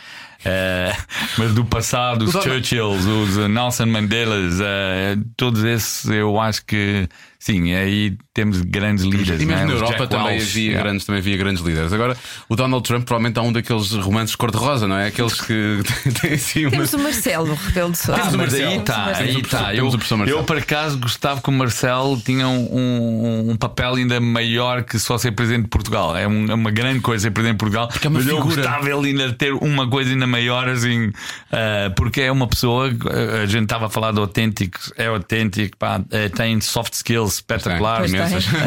[0.42, 0.92] Eh,
[1.36, 7.06] mas do passado, os Churchills, os eh, Nelson Mandelas, eh, todos esses eu acho que
[7.44, 9.42] sim, aí temos grandes líderes.
[9.42, 9.66] E mesmo né?
[9.66, 10.82] na Europa também havia, yeah.
[10.82, 11.92] grandes, também havia grandes líderes.
[11.92, 12.16] Agora,
[12.48, 15.08] o Donald Trump provavelmente há um daqueles romances cor-de-rosa, não é?
[15.08, 15.80] Aqueles que
[16.22, 16.70] têm assim uma.
[16.70, 17.92] Temos o Marcelo, o Rebelo.
[18.08, 18.68] Ah, o mas Marcelo.
[18.70, 19.74] aí está, Temos o aí está.
[19.74, 23.94] Eu, Temos o eu, por acaso, gostava que o Marcelo tinha um, um- um papel
[23.96, 26.16] ainda maior que só ser presidente de Portugal.
[26.16, 27.88] É, um- é uma grande coisa ser presidente de Portugal.
[28.02, 28.56] é uma mas eu figura.
[28.56, 31.12] gostava ele ainda ter uma coisa ainda maior, assim,
[31.52, 32.90] ah, porque é uma pessoa.
[33.10, 37.33] ah, A gente estava a falar de autênticos, é autêntico, pá, eh, tem soft skills
[37.34, 38.20] espetaculares, Pois tem.
[38.20, 38.52] imensas.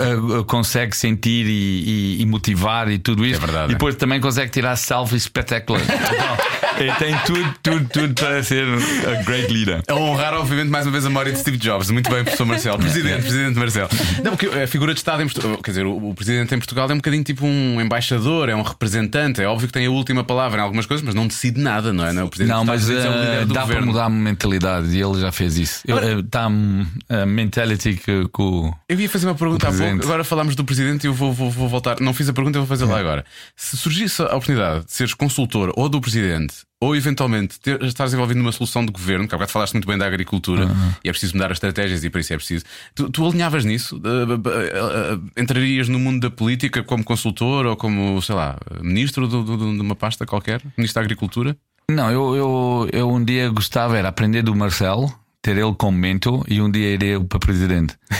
[0.00, 3.42] Ah, ah, consegue sentir e, e- e motivar e tudo isso.
[3.42, 5.86] É verdade, E depois também consegue tirar selfies espetaculares.
[6.80, 9.82] Ele tem tudo, tudo, tudo para ser a great leader.
[9.88, 11.90] A honrar, obviamente, mais uma vez a memória de Steve Jobs.
[11.90, 12.78] Muito bem, professor Marcelo.
[12.78, 13.88] Presidente, presidente Marcelo.
[14.24, 16.88] Não, porque a figura de Estado em Portugal, quer dizer, o, o presidente em Portugal
[16.90, 19.42] é um bocadinho tipo um embaixador, é um representante.
[19.42, 22.04] É óbvio que tem a última palavra em algumas coisas, mas não decide nada, não
[22.06, 22.12] é?
[22.12, 22.24] Não, é?
[22.24, 22.94] o presidente Não, mas é
[23.42, 23.86] eh, do dá para governo.
[23.88, 25.82] mudar a mentalidade e ele já fez isso.
[26.24, 30.54] Está a mentality que, que o- Eu ia fazer uma pergunta há pouco, agora falámos
[30.56, 32.00] do presidente e eu vou, vou- vou voltar.
[32.00, 33.24] Não fiz a pergunta, eu vou fazer lá agora.
[33.56, 38.38] Se surgisse a oportunidade de seres consultor ou do presidente, ou eventualmente ter, estares envolvido
[38.40, 40.66] numa solução de governo, que há bocado falaste muito bem da agricultura
[41.04, 42.64] e é preciso mudar as estratégias e para isso é preciso.
[42.94, 43.96] Tu, tu alinhavas nisso?
[43.98, 49.28] Uh, uh, uh, entrarias no mundo da política como consultor ou como, sei lá, ministro
[49.28, 50.62] do- do- de uma pasta qualquer?
[50.76, 51.56] Ministro da Agricultura?
[51.90, 55.12] Não, eu, eu, eu um dia gostava era aprender do Marcelo,
[55.42, 57.94] ter ele como mentor e um dia irei para presidente.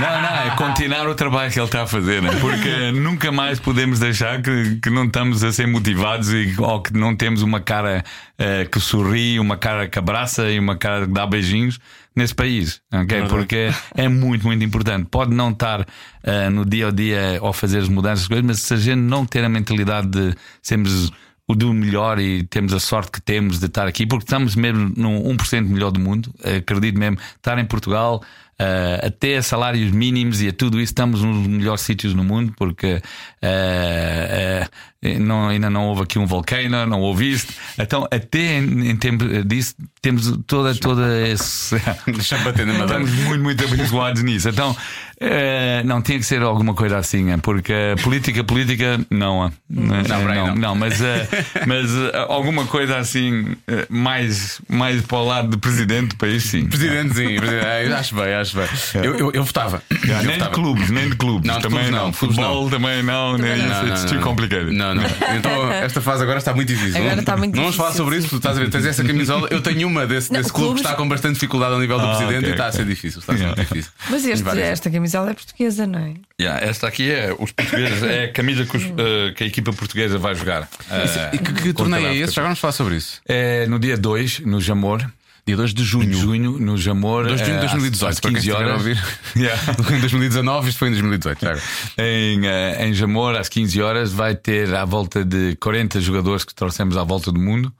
[0.00, 2.30] não, não, é continuar o trabalho que ele está a fazer, né?
[2.40, 6.92] porque nunca mais podemos deixar que, que não estamos a ser motivados e, ou que
[6.92, 8.02] não temos uma cara
[8.36, 11.78] eh, que sorri, uma cara que abraça e uma cara que dá beijinhos
[12.16, 13.22] nesse país, ok?
[13.28, 15.06] Porque é muito, muito importante.
[15.10, 15.86] Pode não estar
[16.24, 19.24] eh, no dia a dia ou fazer as mudanças, coisas, mas se a gente não
[19.24, 21.12] ter a mentalidade de sermos
[21.46, 24.92] o do melhor e temos a sorte que temos de estar aqui, porque estamos mesmo
[24.96, 26.32] num 1% melhor do mundo.
[26.42, 28.22] Acredito mesmo, estar em Portugal,
[28.58, 32.54] eh, até a salários mínimos e a tudo isso, estamos nos melhores sítios no mundo,
[32.56, 33.02] porque
[33.42, 34.68] eh,
[35.02, 37.52] eh, não, ainda não houve aqui um volcano, não houve isto.
[37.78, 39.74] Então, até em, em tempo disso,
[40.04, 41.80] temos toda, toda esse.
[42.06, 43.02] Deixa bater na madeira.
[43.02, 44.50] Estamos muito, muito abençoados nisso.
[44.50, 44.76] Então,
[45.18, 49.46] eh, não, tinha que ser alguma coisa assim, eh, porque política, política, não.
[49.46, 50.02] eh, Não, eh,
[50.34, 50.54] não, não.
[50.54, 50.98] não, mas,
[51.66, 51.90] mas
[52.28, 53.56] alguma coisa assim,
[53.88, 56.66] mais, mais para o lado de presidente do país, sim.
[56.66, 57.66] Presidentezinho, presidente.
[57.66, 58.66] Ah, acho bem, acho bem.
[59.02, 59.82] Eu, eu, eu votava.
[59.90, 60.50] Eu nem de votava.
[60.50, 61.48] clubes, nem de clubes.
[61.48, 63.68] Não, de também clubes não, de Futebol também não, nem Não, isso.
[63.68, 64.22] não, It's não, too não.
[64.24, 64.70] complicated.
[64.76, 65.04] Não, não.
[65.38, 66.96] Então, esta fase agora está muito difícil.
[66.98, 68.30] Agora não, está muito não vamos difícil, falar sobre isso, sim.
[68.30, 69.48] tu estás a ver, tens essa camisola.
[69.50, 71.98] Eu tenho uma desse, Não, desse clube clubes- que está com bastante dificuldade ao nível
[71.98, 73.20] do Ah, presidente ok, e está a ser difícil.
[73.20, 73.90] Está a ser difícil.
[74.10, 74.66] Mas este- várias.
[74.68, 76.14] esta camisola é portuguesa, não é?
[76.40, 79.72] Yeah, esta aqui é os portugueses, é a camisa que, os, eh, que a equipa
[79.72, 80.68] portuguesa vai jogar.
[80.90, 82.24] Eh, E que, que contra torneio a é África.
[82.24, 82.34] esse?
[82.34, 83.20] Já vamos falar sobre isso.
[83.26, 85.04] É no dia 2, no Jamor.
[85.46, 86.10] Dia 2 de junho.
[86.14, 87.26] junho, no Jamor.
[87.26, 88.78] 2 de junho de eh, às- 2018, às para quem 15 estiver a horas.
[88.80, 89.04] ouvir.
[89.36, 89.62] Yeah.
[89.94, 91.38] Em 2019, isto foi em 2018.
[91.40, 91.62] já agora.
[91.98, 96.54] em, eh, em Jamor, às 15 horas, vai ter à volta de 40 jogadores que
[96.54, 97.70] trouxemos à volta do mundo.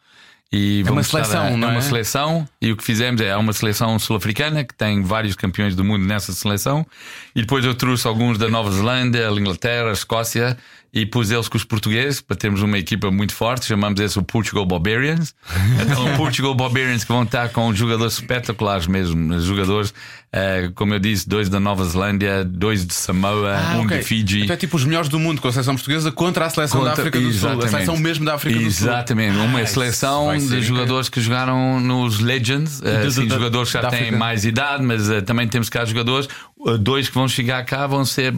[0.56, 1.70] E uma vamos estar seleção, a, não é?
[1.72, 1.74] é?
[1.74, 5.74] uma seleção, e o que fizemos é há uma seleção sul-africana que tem vários campeões
[5.74, 6.86] do mundo nessa seleção,
[7.34, 10.56] e depois eu trouxe alguns da Nova Zelândia, Inglaterra, Escócia,
[10.94, 13.66] e pus eles com os portugueses para termos uma equipa muito forte.
[13.66, 15.34] Chamamos esse o Portugal Barbarians.
[15.84, 19.92] Então, o Portugal Barbarians que vão estar com jogadores espetaculares mesmo, jogadores,
[20.32, 23.98] eh, como eu disse, dois da Nova Zelândia, dois de Samoa, Ah, um ok.
[23.98, 24.42] de Fiji.
[24.42, 26.90] Então é tipo os melhores do mundo com a seleção portuguesa contra a seleção da
[26.90, 27.48] Contra- África do Sul.
[27.48, 27.70] A Exatamente.
[27.70, 28.86] seleção mesmo da África do Sul.
[28.88, 33.72] Exatamente, uma Ah, seleção de jogadores que jogaram nos Legends, De- assim, de- jogadores que
[33.74, 36.28] já da têm mais idade, mas eh, também temos cá jogadores,
[36.68, 38.32] eh, dois que vão chegar cá vão ser.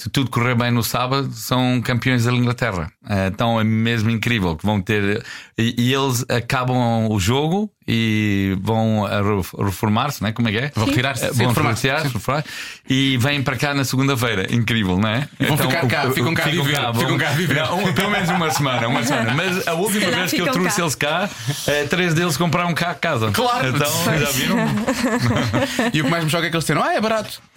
[0.00, 2.90] Se tudo correr bem no sábado, são campeões da Inglaterra.
[3.26, 5.22] Então é mesmo incrível que vão ter.
[5.58, 10.32] E, e eles acabam o jogo e vão re- reformar-se, não é?
[10.32, 10.72] Como é que é?
[10.74, 12.44] Vão retirar-se, Eh, sim, Vão reformar-se, reformar
[12.88, 14.46] e vêm para cá na segunda-feira.
[14.54, 15.28] Incrível, não é?
[15.40, 17.54] vão ficar cá, ficam cá a viver, vão- ficam cá a viver.
[17.56, 19.34] Não, pelo menos uma semana, uma semana.
[19.34, 20.82] Mas a última vez que eu ficam trouxe cá.
[20.82, 21.30] eles cá,
[21.66, 23.30] eh, três deles compraram cá a casa.
[23.32, 23.68] Claro.
[23.68, 24.56] Então, já viram?
[25.92, 27.40] E o que mais me choca é que eles disseram: Ah, é barato.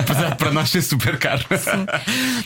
[0.00, 1.44] Apesar de para nós ser super caro.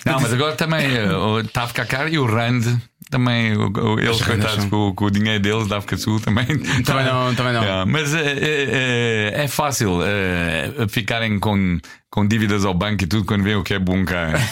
[0.05, 1.07] Não, mas agora também eh,
[1.45, 2.63] está a ficar caro e o Rand
[3.11, 6.47] também, o- o- eles coitados com, com o dinheiro deles da África do Sul também.
[6.85, 7.63] Também não, também não.
[7.63, 11.79] Yeah, mas é, é, é- é fácil eh, ficarem com,
[12.11, 14.29] com dívidas ao banco e tudo quando vêem o que é bom cá.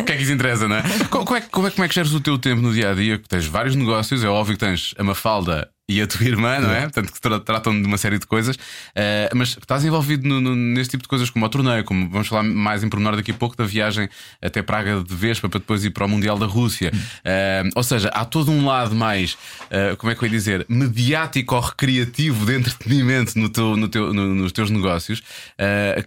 [0.00, 0.82] O que é que isso interessa, não é?
[1.10, 2.90] Co- Como é, que- como é, como é que geres o teu tempo no dia
[2.90, 3.20] a dia?
[3.28, 6.82] Tens vários negócios, é óbvio que tens a Mafalda e a tua irmã, não é?
[6.82, 8.56] Portanto, que tra- tratam de uma série de coisas,
[8.94, 12.26] Eh, mas estás envolvido no, no- neste tipo de coisas como o torneio, como vamos
[12.28, 14.08] falar mais em pormenor daqui a pouco da viagem
[14.42, 16.92] até Praga de Vespa para depois ir para o Mundial da Rússia.
[17.24, 19.38] Eh, ou seja, há todo um lado mais,
[19.70, 23.88] eh, como é que eu ia dizer, mediático ou recreativo de entretenimento no teu, no
[23.88, 25.22] teu- no- nos teus negócios,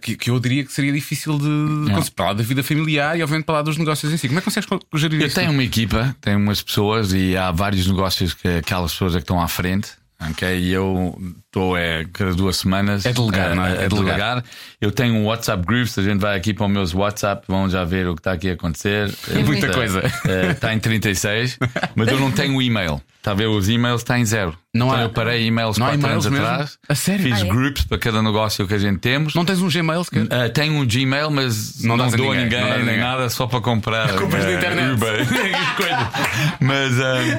[0.00, 3.22] que, que eu diria que seria difícil de, conseguir, para lá da vida familiar e,
[3.22, 4.28] obviamente, para lá dos negócios em si.
[4.28, 5.36] Como é que consegues co- gerir Eu isso?
[5.36, 9.22] tenho uma equipa, tenho umas pessoas e há vários negócios que aquelas pessoas é que
[9.24, 9.71] estão à frente.
[10.20, 10.58] Ok?
[10.58, 11.16] E eu
[11.52, 13.68] estou é, cada duas semanas É delegar, eh, não é?
[13.68, 13.90] a É delegar.
[14.16, 14.44] delegar.
[14.80, 17.68] Eu tenho um WhatsApp group, se a gente vai aqui para os meus WhatsApp, vão
[17.68, 19.12] já ver o que está aqui a acontecer.
[19.46, 20.02] Muita Eh, coisa.
[20.26, 21.58] eh, Está em 36,
[21.94, 23.00] mas eu não tenho o e-mail.
[23.18, 24.58] Está a ver os e-mails, está em zero.
[24.74, 26.52] Não então há- eu parei e-mails não há quatro e-mails anos mesmo?
[26.54, 26.78] atrás.
[26.88, 27.22] A sério?
[27.22, 27.48] Fiz Ah, é?
[27.48, 29.34] groups para cada negócio que a gente temos.
[29.34, 30.22] Não tens um Gmail sequer?
[30.24, 32.98] Uh, tenho um Gmail, mas Não não, a dou a ninguém, ninguém, a nem ninguém.
[33.00, 34.92] nada, só para comprar Compras na uh, internet.
[34.94, 35.26] Uber.
[36.60, 37.38] Mas uh,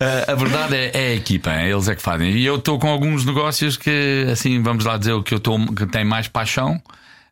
[0.00, 2.30] uh, a verdade é, é a equipa, é eles é que fazem.
[2.32, 5.58] E eu estou com alguns negócios que, assim, vamos lá dizer o que eu estou
[5.74, 6.76] que tem mais paixão.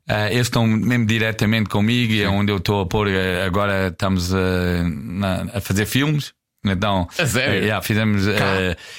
[0.08, 3.06] Uh, eles estão mesmo diretamente comigo e é onde eu estou a pôr.
[3.08, 4.36] uh, Agora estamos uh,
[4.84, 6.32] na- a fazer filmes.
[6.64, 7.60] Então, A sério?
[7.60, 8.30] uh, yeah, fizemos uh,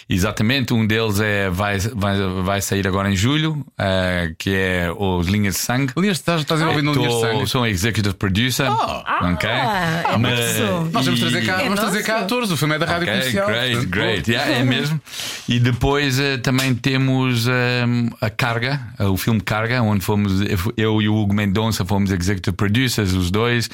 [0.10, 0.74] exatamente.
[0.74, 5.54] Um deles é, vai, vai, vai sair agora em julho, uh, que é os Linhas
[5.56, 5.94] de Sangue.
[5.96, 7.48] Linhas, estás, estás envolvido no Linhas de Sangue.
[7.48, 8.68] Sou um executive producer.
[8.70, 9.50] ok?
[9.50, 10.60] Ah, é Mas-.
[10.92, 13.08] Nós vamos e- trazer cá, É vamos trazer cá atores, o filme é da rádio
[13.08, 13.48] Ok, comercial.
[13.48, 14.32] great, great.
[14.32, 15.02] Yeah, é mesmo.
[15.48, 17.86] E depois também temos eh,
[18.20, 20.34] a Carga, o filme Carga, onde fomos,
[20.76, 23.70] eu e o Hugo Mendonça fomos executive producers, os dois.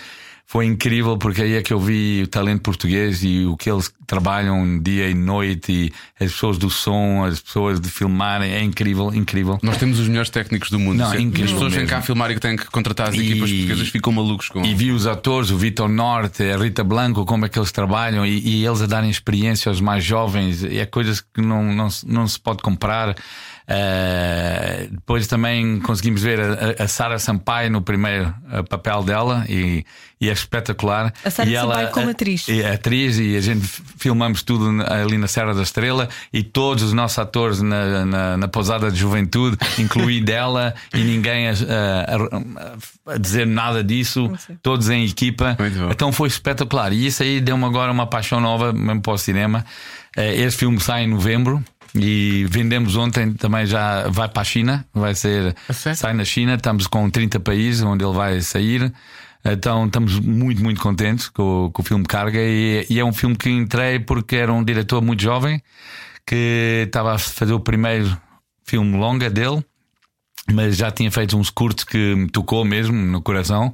[0.51, 3.93] Foi incrível porque aí é que eu vi o talento português e o que eles
[4.07, 8.51] trabalham dia e noite e as pessoas do som, as pessoas de filmarem.
[8.51, 9.59] É incrível, incrível.
[9.61, 10.97] Nós temos os melhores técnicos do mundo.
[10.97, 11.95] Não, é- incrível As pessoas vêm mesmo.
[11.95, 14.65] cá filmar e que têm que contratar as E- equipas portuguesas ficam malucos com.
[14.65, 18.25] E vi os atores, o Vitor Norte, a Rita Blanco, como é que eles trabalham
[18.25, 20.63] e, e eles a darem experiência aos mais jovens.
[20.63, 23.15] É coisas que não, não, se- não se pode comprar.
[23.71, 29.85] Eh, depois também conseguimos ver a, a Sara Sampaio no primeiro eh, papel dela e,
[30.19, 31.13] e é espetacular.
[31.23, 32.49] A Sara E ela- Sampaio como a- atriz.
[32.49, 33.65] É atriz e a gente
[33.97, 38.47] filmamos tudo ali na Serra da Estrela e todos os nossos atores na, na, na
[38.47, 44.31] pousada de juventude, incluindo ela e ninguém a, a- a- dizer nada disso,
[44.63, 45.55] todos em equipa.
[45.91, 46.91] Então foi espetacular.
[46.91, 49.65] E isso aí deu-me agora uma paixão nova, mesmo para o cinema.
[50.17, 51.63] Eh, Este filme sai em novembro.
[51.95, 55.55] E vendemos ontem também já vai para a China, vai ser
[55.95, 58.91] sai na China, estamos com 30 países onde ele vai sair.
[59.43, 63.13] Então estamos muito, muito contentes com, o- com o filme Carga e, e é um
[63.13, 65.61] filme que entrei porque era um diretor muito jovem
[66.27, 68.15] que estava a fazer o primeiro
[68.65, 69.65] filme longa dele,
[70.51, 73.73] mas já tinha feito uns curtos que me tocou mesmo no coração.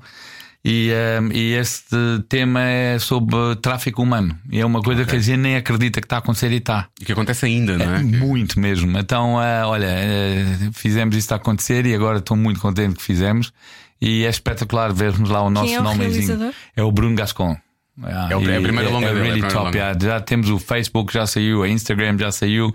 [0.68, 1.96] E, ehm, e este
[2.28, 4.36] tema é sobre tráfico humano.
[4.52, 6.88] E é uma coisa que a gente nem acredita que está a acontecer e está.
[7.00, 8.02] E que acontece ainda, não é?
[8.02, 8.98] Muito mesmo.
[8.98, 13.54] Então, eh, olha, eh, fizemos isto a acontecer e agora estou muito contente que fizemos.
[14.02, 16.26] E é espetacular vermos lá o nosso é o nomezinho.
[16.26, 16.54] realizador?
[16.76, 17.56] É o Bruno Gascon.
[18.04, 19.78] Ah, É o- é a primeira longa é, dele, é really primeira top.
[19.78, 19.98] yeah.
[20.00, 22.74] Já temos o Facebook, já saiu, a Instagram já saiu,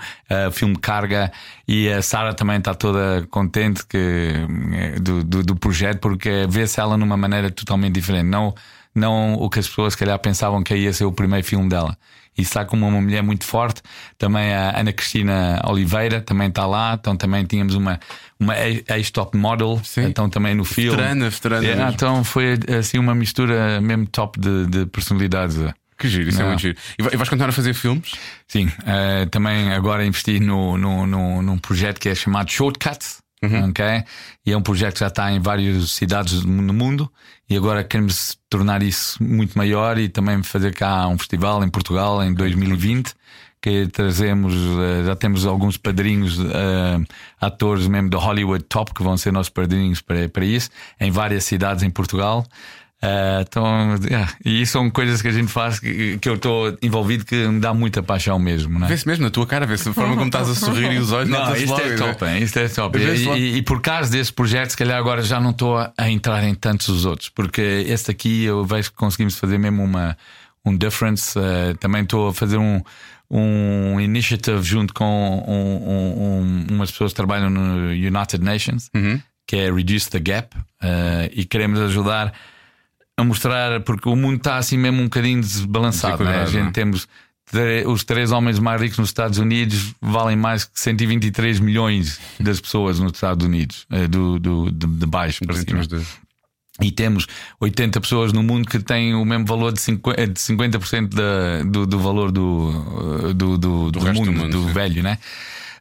[0.48, 1.30] o filme Carga
[1.68, 4.32] e a Sara também está toda contente que,
[4.72, 8.24] eh, do, do, do projeto porque vê-se ela numa maneira totalmente diferente.
[8.26, 8.54] Não,
[8.94, 11.96] não o que as pessoas, se calhar, pensavam que ia ser o primeiro filme dela.
[12.38, 13.82] E está como uma mulher muito forte.
[14.16, 16.96] Também a Ana Cristina Oliveira também está lá.
[16.98, 18.00] Então também tínhamos uma,
[18.40, 19.80] uma ex-top model.
[19.84, 20.04] Sim.
[20.06, 20.90] Então também no filme.
[20.90, 21.90] Veterana, veterana mesmo.
[21.92, 25.56] então foi assim uma mistura mesmo top de, de personalidades.
[25.98, 26.48] Que giro, isso é Não.
[26.48, 26.78] muito giro.
[26.98, 28.12] E vai- vais continuar a fazer filmes?
[28.48, 33.18] Sim, eh, também agora investi no, no, no, num projeto que é chamado Shortcuts.
[33.42, 33.84] ok?
[34.46, 37.10] E é um projeto que já está em várias cidades no mundo
[37.48, 42.22] e agora queremos tornar isso muito maior e também fazer cá um festival em Portugal
[42.24, 43.14] em 2020
[43.60, 46.98] que trazemos, eh, já temos alguns padrinhos, eh,
[47.40, 51.44] atores mesmo do Hollywood Top que vão ser nossos padrinhos para, para isso, em várias
[51.44, 52.46] cidades em Portugal.
[53.02, 57.24] Eh, então, yeah, e são coisas que a gente faz que, que eu estou envolvido
[57.24, 58.78] que me dá muita paixão mesmo.
[58.78, 58.90] Não é?
[58.90, 61.30] Vê-se mesmo na tua cara, vê-se a forma como estás a sorrir e os olhos.
[61.30, 61.96] Não, isto logo, é né?
[61.96, 62.42] top, hein?
[62.42, 62.98] isto é top.
[62.98, 66.88] E, por causa desse projeto, se calhar agora já não estou a, entrar em tantos
[66.88, 70.14] os outros, porque este aqui eu vejo que conseguimos fazer mesmo uma,
[70.62, 71.38] um difference.
[71.38, 72.82] eh, também estou a fazer um,
[73.30, 76.40] um initiative junto com um- um-
[76.72, 79.20] um- umas pessoas que trabalham no United Nations, Uhum.
[79.46, 82.32] que é Reduce the Gap, eh, e queremos ajudar
[83.16, 86.24] a mostrar, porque o mundo está assim mesmo um bocadinho desbalançado.
[86.24, 86.42] Né?
[86.42, 86.72] A gente não é?
[86.72, 87.06] temos
[87.86, 93.00] os três homens mais ricos nos Estados Unidos valem mais que 123 milhões das pessoas
[93.00, 95.84] nos Estados Unidos, eh, do, do, de, de baixo para cima.
[95.86, 96.00] de-
[96.80, 97.26] E temos
[97.60, 101.86] 80 pessoas no mundo que têm o mesmo valor de 50%, de 50% da, do,
[101.86, 104.72] do valor do, eh, do, do, do mundo, mundo, do sim.
[104.72, 105.18] velho, né?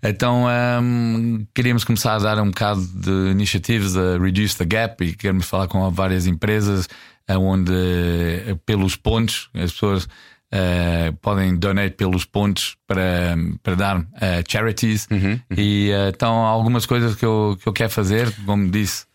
[0.01, 0.45] Então
[0.81, 5.45] hum, queríamos começar a dar um bocado de iniciativas a reduce the gap e queremos
[5.45, 6.87] falar com várias empresas
[7.27, 10.07] eh, onde eh, pelos pontos as pessoas
[10.51, 16.85] eh, podem donar pelos pontos para, para dar eh, charities Uhum, e eh, então algumas
[16.85, 19.05] coisas que eu, que eu quero fazer, como disse, se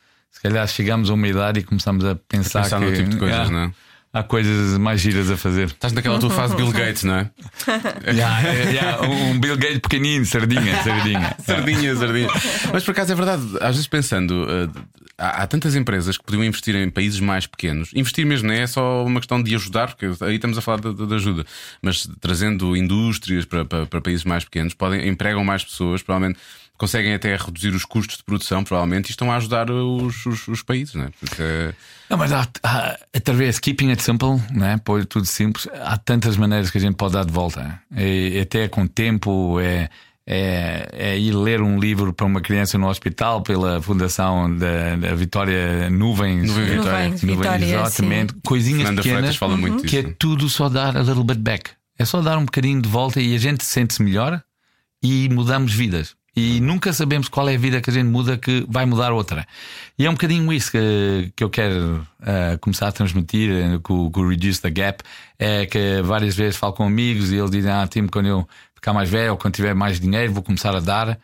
[0.45, 3.49] calhar chegamos a uma idade e começamos a pensar, Pensar que no tipo de coisas,
[3.49, 3.73] ah, não é?
[4.13, 5.67] há coisas mais giras a fazer.
[5.67, 7.31] Estás naquela tua fase Bill Gates, não é?
[8.13, 11.37] Yeah, yeah, um Bill Gates pequenino, sardinha, sardinha.
[11.45, 12.29] Sardinha, sardinha.
[12.73, 14.71] Mas por acaso é verdade, às vezes pensando, uh,
[15.19, 17.91] há, há tantas empresas que podiam investir em países mais pequenos.
[17.95, 20.95] Investir mesmo não é só uma questão de ajudar, porque aí estamos a falar de,
[20.95, 21.45] de ajuda,
[21.83, 26.39] mas trazendo indústrias para, para, para países mais pequenos, podem, empregam mais pessoas, provavelmente
[26.79, 30.63] conseguem até reduzir os custos de produção, provavelmente, e estão a ajudar os, os, os
[30.63, 31.09] países, não é?
[31.21, 31.75] Porque, é...
[32.11, 34.79] Não, mas há, há, através keeping it simple, né?
[34.85, 37.81] pôr tudo simples, há tantas maneiras que a gente pode dar de volta.
[37.95, 39.89] É, até com tempo, é,
[40.27, 45.15] é, é, ir ler um livro para uma criança no hospital pela Fundação da, da
[45.15, 46.49] Vitória Nuvens.
[46.49, 47.05] Nuvem Vitória.
[47.05, 48.33] Nuvens, Vitória, exatamente.
[48.33, 48.41] sim.
[48.45, 50.17] Coisinhas Fernanda pequenas Freitas fala muito que é disso.
[50.19, 51.71] tudo só dar a little bit back.
[51.99, 54.43] É só dar um bocadinho de volta e a gente sente-se melhor
[55.03, 56.17] e mudamos vidas.
[56.37, 59.47] E nunca sabemos qual é a vida que a gente muda que vai mudar outra.
[59.97, 64.11] E é um bocadinho isso que, que eu quero eh, começar a transmitir eh, com,
[64.11, 65.05] com o Reduce the Gap.
[65.39, 68.93] É que várias vezes falo com amigos e eles dizem: Ah, Tim, quando eu ficar
[68.93, 71.19] mais velho ou quando tiver mais dinheiro, vou começar a dar.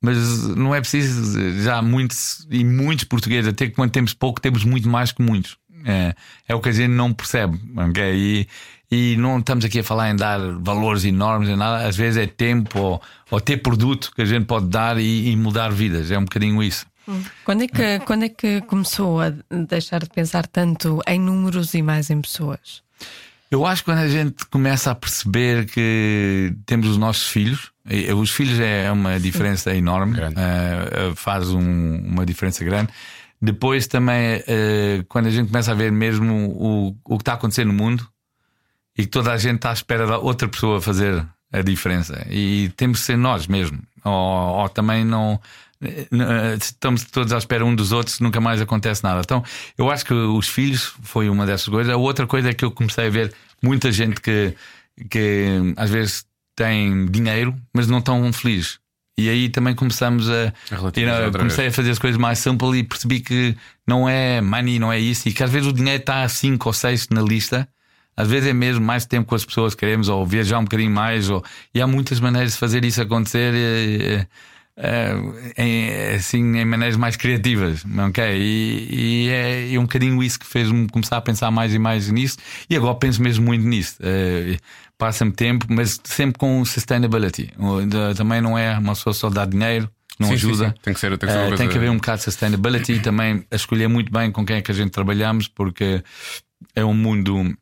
[0.00, 4.64] Mas não é preciso, já muitos e muitos portugueses, até que quando temos pouco, temos
[4.64, 5.58] muito mais que muitos.
[5.84, 6.14] É,
[6.48, 7.60] é o que a gente não percebe.
[7.76, 8.02] ok?
[8.14, 8.48] E,
[8.90, 12.26] e não estamos aqui a falar em dar valores enormes em nada, às vezes é
[12.26, 16.10] tempo ou, ou ter produto que a gente pode dar e, e mudar vidas.
[16.10, 16.86] É um bocadinho isso.
[17.44, 19.32] Quando é, que, quando é que começou a
[19.68, 22.82] deixar de pensar tanto em números e mais em pessoas?
[23.48, 28.12] Eu acho que quando a gente começa a perceber que temos os nossos filhos, e-
[28.12, 30.34] os filhos é uma diferença enorme, Grande.
[30.36, 32.88] eh, eh, faz um- uma diferença grande.
[33.40, 37.68] Depois também, eh, quando a gente começa a ver mesmo o, o que está acontecendo
[37.68, 38.08] no mundo
[38.96, 42.70] e que toda a gente está à espera da outra pessoa fazer a diferença, e
[42.76, 45.40] temos de ser nós mesmo, ou, ou também não.
[45.82, 49.20] eh, Estamos todos à espera um dos outros, nunca mais acontece nada.
[49.24, 49.42] Então,
[49.76, 51.92] eu acho que os filhos foi uma dessas coisas.
[51.92, 53.32] A outra coisa é que eu comecei a ver
[53.62, 54.54] muita gente que,
[55.10, 56.24] que às vezes
[56.56, 58.78] tem dinheiro, mas não estão felizes.
[59.18, 60.52] E aí também começamos a.
[61.28, 61.72] A comecei vez.
[61.72, 65.28] a fazer as coisas mais simples e percebi que não é money, não é isso,
[65.28, 67.66] e que às vezes o dinheiro está a 5 ou 6 na lista.
[68.16, 70.90] Às vezes é mesmo mais tempo com as pessoas que queremos, ou viajar um bocadinho
[70.90, 71.44] mais, ou...
[71.74, 73.52] e há muitas maneiras de fazer isso acontecer.
[73.54, 74.26] eh,
[74.78, 75.14] eh,
[75.56, 78.22] em, assim, em maneiras mais criativas, ok?
[78.38, 82.10] E, e é, é um bocadinho isso que fez-me começar a pensar mais e mais
[82.10, 82.36] nisso,
[82.68, 83.96] e agora penso mesmo muito nisso.
[84.00, 84.58] Eh,
[84.98, 87.52] Passa-me tempo, mas sempre com sustainability.
[88.16, 90.68] Também não é uma pessoa só dar dinheiro, não Sim, sim, ajuda.
[90.68, 90.74] sim.
[90.82, 93.00] Tem que ser- tem que ser coisa- tem que haver um bocado de sustainability e
[93.00, 96.02] também a escolher muito bem com quem é que a gente trabalhamos, porque
[96.74, 97.54] é um mundo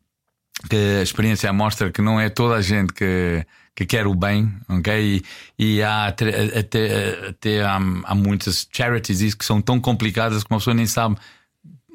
[0.69, 3.45] que a experiência mostra que não é toda a gente que,
[3.75, 5.23] que quer o bem, ok?
[5.59, 7.75] E, e há até, até, até há,
[8.05, 11.15] há muitas charities isso que são tão complicadas que uma pessoa nem sabe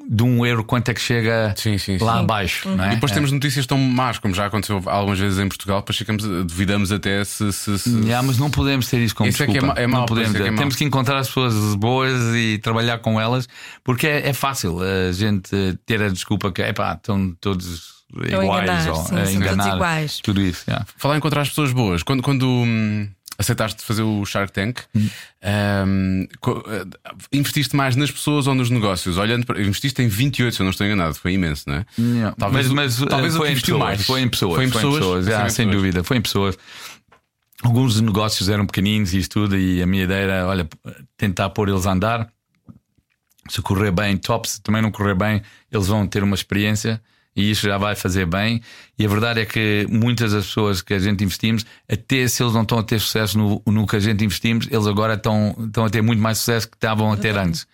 [0.09, 2.19] de um euro quanto é que chega Sim, sim, lá sim.
[2.23, 2.69] abaixo.
[2.69, 2.87] Não é?
[2.91, 3.15] E depois É.
[3.15, 7.23] temos notícias tão más, como já aconteceu algumas vezes em Portugal, depois ficamos, duvidamos até
[7.23, 7.53] se.
[7.53, 9.75] se, se- Yeah, mas não podemos ter isso como Isso é que é desculpa.
[9.75, 10.35] ma- é não isso podemos.
[10.35, 10.53] é que é.
[10.53, 13.47] Temos que encontrar as pessoas boas e trabalhar com elas,
[13.83, 15.51] porque é, é fácil a gente
[15.85, 19.75] ter a desculpa que epá, estão todos Iguais enganar, ou sim, a todos enganar.
[19.75, 20.19] iguais.
[20.21, 20.63] Tudo isso.
[20.67, 20.85] yeah.
[20.97, 23.07] Falar em encontrar as pessoas boas, quando, quando hum,
[23.37, 25.07] aceitaste fazer o Shark Tank, Hum.
[25.87, 26.27] hum,
[26.67, 26.85] eh,
[27.33, 29.17] investiste mais nas pessoas ou nos negócios?
[29.17, 31.85] Olhando para, investiste em 28, se eu não estou enganado, foi imenso, não é?
[31.97, 32.35] Yeah.
[32.37, 34.05] Talvez mas, mas talvez eh, o foi, em investiu pessoas, mais.
[34.05, 34.55] foi em pessoas.
[34.55, 35.25] Foi em pessoas?
[35.25, 35.75] yeah, Foi em sem pessoas.
[35.83, 36.57] dúvida, foi em pessoas.
[37.63, 40.67] Alguns negócios eram pequeninos e isso tudo, e a minha ideia era, olha,
[41.15, 42.27] tentar pôr eles a andar.
[43.49, 44.49] Se correr bem, top.
[44.49, 45.41] Se também não correr bem,
[45.71, 47.01] eles vão ter uma experiência
[47.35, 48.61] e isso já vai fazer bem.
[48.99, 52.53] E a verdade é que muitas das pessoas que a gente investimos, até se eles
[52.53, 55.85] não estão a ter sucesso no, no que a gente investimos, eles agora estão, estão
[55.85, 57.65] a ter muito mais sucesso que estavam a ter antes.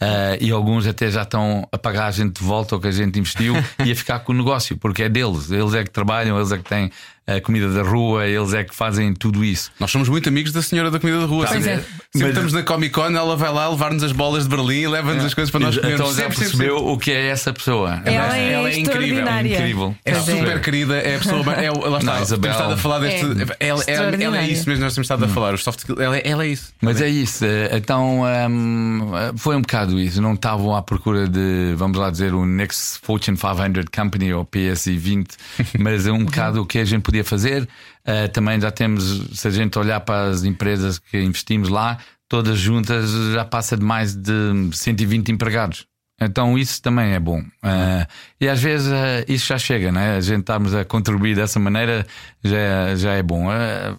[0.00, 2.92] Ah, e alguns até já estão a pagar a gente de volta o que a
[2.92, 3.54] gente investiu
[3.84, 5.50] e a ficar com o negócio, porque é deles.
[5.50, 6.90] Eles é que trabalham, eles é que têm
[7.36, 9.70] a comida da rua, eles é que fazem tudo isso.
[9.80, 11.46] Nós somos muito amigos da senhora da comida da rua.
[11.46, 11.76] Pois sempre é.
[11.76, 14.88] sempre Mas- estamos na Comic Con, ela vai lá levar-nos as bolas de Berlim e
[14.88, 16.00] leva-nos as coisas para nós comermos.
[16.00, 16.92] Então já Sempre, percebeu sempre.
[16.92, 18.02] o que é essa pessoa.
[18.04, 19.54] Ela é extraordinária.
[19.58, 19.94] incrível.
[20.04, 20.36] É Pois é.
[20.38, 21.52] super querida, é a pessoa.
[21.54, 22.50] É, o- lá está, Não, Isabel.
[22.52, 23.24] estado a falar deste.
[23.60, 25.54] É ela, ela- ela é isso mesmo, nós temos estado a falar.
[25.54, 26.72] Os soft ela, é- ela é isso.
[26.80, 30.20] Mas é isso, eh, então hum, foi um bocado isso.
[30.20, 34.96] Não estavam à procura de, vamos lá dizer, o Next Fortune 500 Company ou PSI
[34.96, 35.28] 20,
[35.78, 37.68] mas é um bocado o que a gente podia fazer.
[38.04, 41.98] Eh, também já temos, se a gente olhar para as empresas que investimos lá,
[42.28, 45.86] todas juntas já passa de mais de 120 empregados.
[46.20, 47.42] Então isso também é bom.
[47.62, 48.06] Eh,
[48.42, 50.16] e às vezes eh, isso já chega, né?
[50.16, 52.06] A gente estamos a contribuir dessa maneira
[52.44, 53.50] já, já é bom.
[53.50, 53.96] Eh,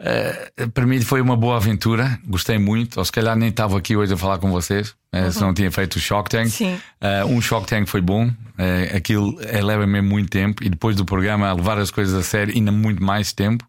[0.00, 2.98] Uh, para mim foi uma boa aventura, gostei muito.
[2.98, 5.70] Ou se calhar nem estava aqui hoje a falar com vocês, uh, se não tinha
[5.70, 6.48] feito o Shock Tank.
[6.48, 6.74] Sim.
[7.02, 11.48] Uh, um Shock Tank foi bom, uh, aquilo leva-me muito tempo e depois do programa
[11.48, 13.66] a levar as coisas a sério, ainda muito mais tempo.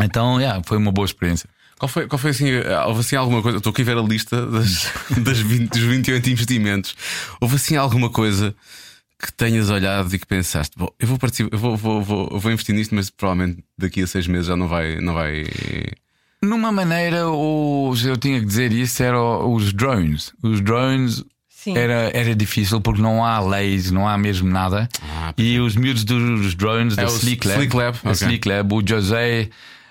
[0.00, 1.48] Então, yeah, foi uma boa experiência.
[1.78, 2.46] Qual foi, qual foi assim,
[2.86, 3.58] houve assim alguma coisa?
[3.58, 6.96] Estou aqui a ver a lista das, das 20, dos 28 investimentos.
[7.40, 8.54] Houve assim alguma coisa
[9.18, 12.52] que tenhas olhado e que pensaste, bom, eu vou participar, eu vou, vou, vou, vou
[12.52, 15.00] investir nisto, mas provavelmente daqui a seis meses já não vai.
[15.00, 15.46] Não vai...
[16.42, 20.32] Numa maneira, os, eu tinha que dizer isso, era os drones.
[20.42, 21.76] Os drones Sim.
[21.76, 24.88] era, era difícil porque não há leis, não há mesmo nada.
[25.02, 28.12] Ah, e os miúdos dos drones É da Sleek Lab, Lab, a ok.
[28.12, 29.48] Sleek Lab, o José,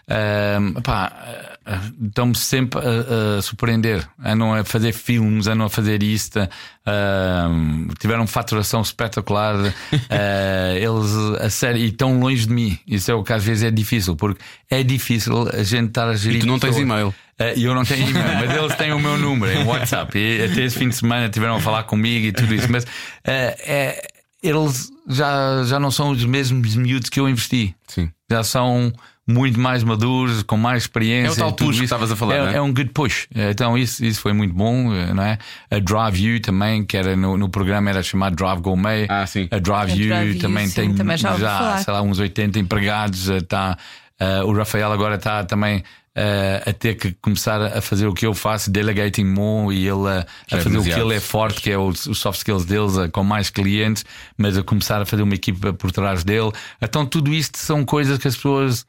[0.08, 1.55] ahm, pá, ah,
[2.02, 4.08] estão-me sempre a, a surpreender.
[4.24, 6.40] Andam a fazer filmes, andam a fazer isto.
[6.86, 9.56] ahm, tiveram faturação espetacular.
[10.10, 11.12] ah, eles,
[11.42, 12.78] a sério, e estão longe de mim.
[12.88, 16.16] Isso é o que às vezes é difícil, porque é difícil a gente estar a
[16.16, 16.38] gerir.
[16.38, 17.14] E tu não tens e-mail.
[17.56, 20.18] E eu não tenho e-mail, mas eles têm o meu número em WhatsApp.
[20.18, 22.72] E até esse fim de semana tiveram a falar comigo e tudo isso.
[22.72, 22.86] Mas
[23.26, 24.08] é,
[24.42, 27.76] eles já, já não são os mesmos miúdos que eu investi.
[27.88, 28.12] Sim.
[28.30, 28.94] Já são
[29.28, 31.42] muito mais maduros, com mais experiência.
[31.42, 32.56] É o tal push que estavas a falar, É, é?
[32.58, 33.28] é um good push.
[33.36, 35.38] Então isso, isso foi muito bom, não é?
[35.72, 39.08] A Drive You também, que era no, no programa, era chamado Drive Gourmet.
[39.10, 39.48] Ah, sim.
[39.50, 41.78] A Drive A You Drive You, também sim, tem também já falar.
[41.80, 43.30] sei lá, uns 80 empregados.
[43.30, 43.78] eh, Tá,
[44.20, 45.84] eh, o Rafael agora está também
[46.16, 50.08] eh, a ter que começar a fazer o que eu faço, delegating more, e ele
[50.08, 52.38] a, Já a é fazer o que ele é forte, que é os, os soft
[52.38, 54.06] skills deles, eh, com mais clientes,
[54.38, 56.52] mas a começar a fazer uma equipa por trás dele.
[56.82, 58.86] Então, tudo isto são coisas que as pessoas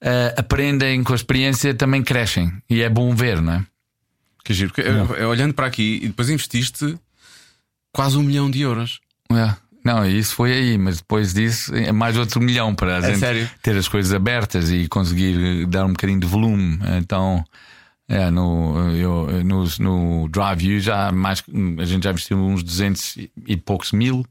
[0.00, 3.66] eh, aprendem com a experiência, também crescem, e é bom ver, não é?
[4.44, 4.72] Que giro.
[4.74, 6.98] Porque, eh, eh, olhando para aqui, e depois investiste
[7.90, 9.00] quase um milhão de euros.
[9.32, 9.56] É.
[9.84, 13.48] Não, isso foi aí, mas depois disso é mais outro milhão para a gente sério?
[13.62, 16.78] ter as coisas abertas e conseguir dar um bocadinho de volume.
[16.98, 17.44] Então,
[18.08, 21.42] é, no, eu, no, no Drive You já mais,
[21.78, 24.24] a gente já investiu uns 200 e poucos mil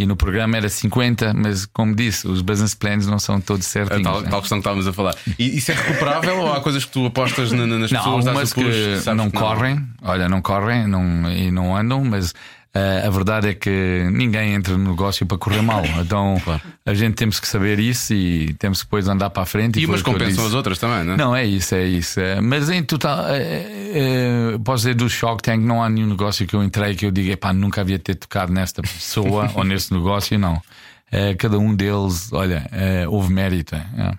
[0.00, 3.70] e no programa era 50, mas como disse, os business plans não são todos A
[3.70, 4.02] certinhos.
[4.04, 4.30] tal, né?
[4.30, 5.14] tal questão que estávamos a falar.
[5.36, 8.26] E isso é recuperável ou há coisas que tu apostas na- na- nas Não, pessoas?
[8.28, 12.32] algumas o push, que não que correm, olha, não correm não, e não andam, mas
[12.78, 15.82] eh, a verdade é que ninguém entra no negócio para correr mal.
[15.98, 16.40] Então
[16.86, 19.78] a gente temos que saber isso e temos que depois andar para a frente.
[19.78, 21.16] E foi umas compensam as outras também, não é?
[21.16, 22.20] Não, é isso, é isso.
[22.20, 26.46] É, Mas em total, é, é, posso dizer do Shark Tank, não há nenhum negócio
[26.46, 29.92] que eu entrei que eu diga, pá, nunca havia ter tocado nesta pessoa ou nesse
[29.92, 30.62] negócio, não.
[31.10, 33.74] É, cada um deles, olha, é, houve mérito.
[33.74, 34.12] É,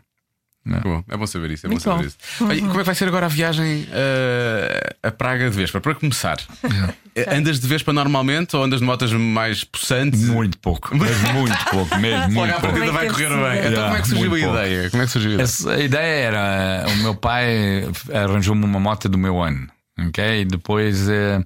[0.77, 0.79] é.
[0.81, 1.65] Bom, é bom saber isso.
[1.65, 2.07] É Muito bom saber bom.
[2.07, 2.17] isso.
[2.53, 5.79] E como é que vai ser agora a viagem eh, a Praga de Vespa?
[5.81, 6.37] Para começar,
[7.15, 10.21] eh, andas de Vespa normalmente ou andas de motas mais possantes?
[10.23, 12.19] Muito pouco, mas muito pouco, mesmo.
[12.19, 12.67] Logo Muito à pouco.
[12.75, 13.61] partida vai correr bem.
[13.61, 14.89] deve Então, como é que surgiu a ideia?
[14.89, 15.43] Como é que surgiu a ideia?
[15.43, 19.67] Essa- A ideia era: o meu pai arranjou-me uma moto do meu ano,
[20.07, 20.41] ok?
[20.41, 21.41] E depois eh,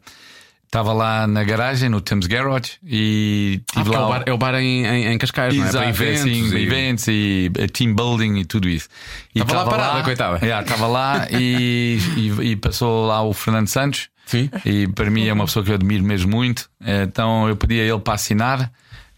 [0.74, 4.06] estava lá na garagem, no Thames Garage, e Ah, tive porque é lá.
[4.08, 5.70] o bar, é o bar em, em, em Cascais, não é?
[5.70, 6.22] Para Exato, eventos.
[6.22, 8.88] assim, e- eventos e eh, team building e tudo isso.
[9.36, 10.40] E Estava lá parada, coitada.
[10.44, 12.00] Yeah, Estava lá e,
[12.42, 14.10] e, e passou lá o Fernando Santos.
[14.26, 14.50] Sim.
[14.66, 16.68] E para mim é uma pessoa que eu admiro mesmo muito.
[16.82, 18.72] Então eu pedi a ele para assinar.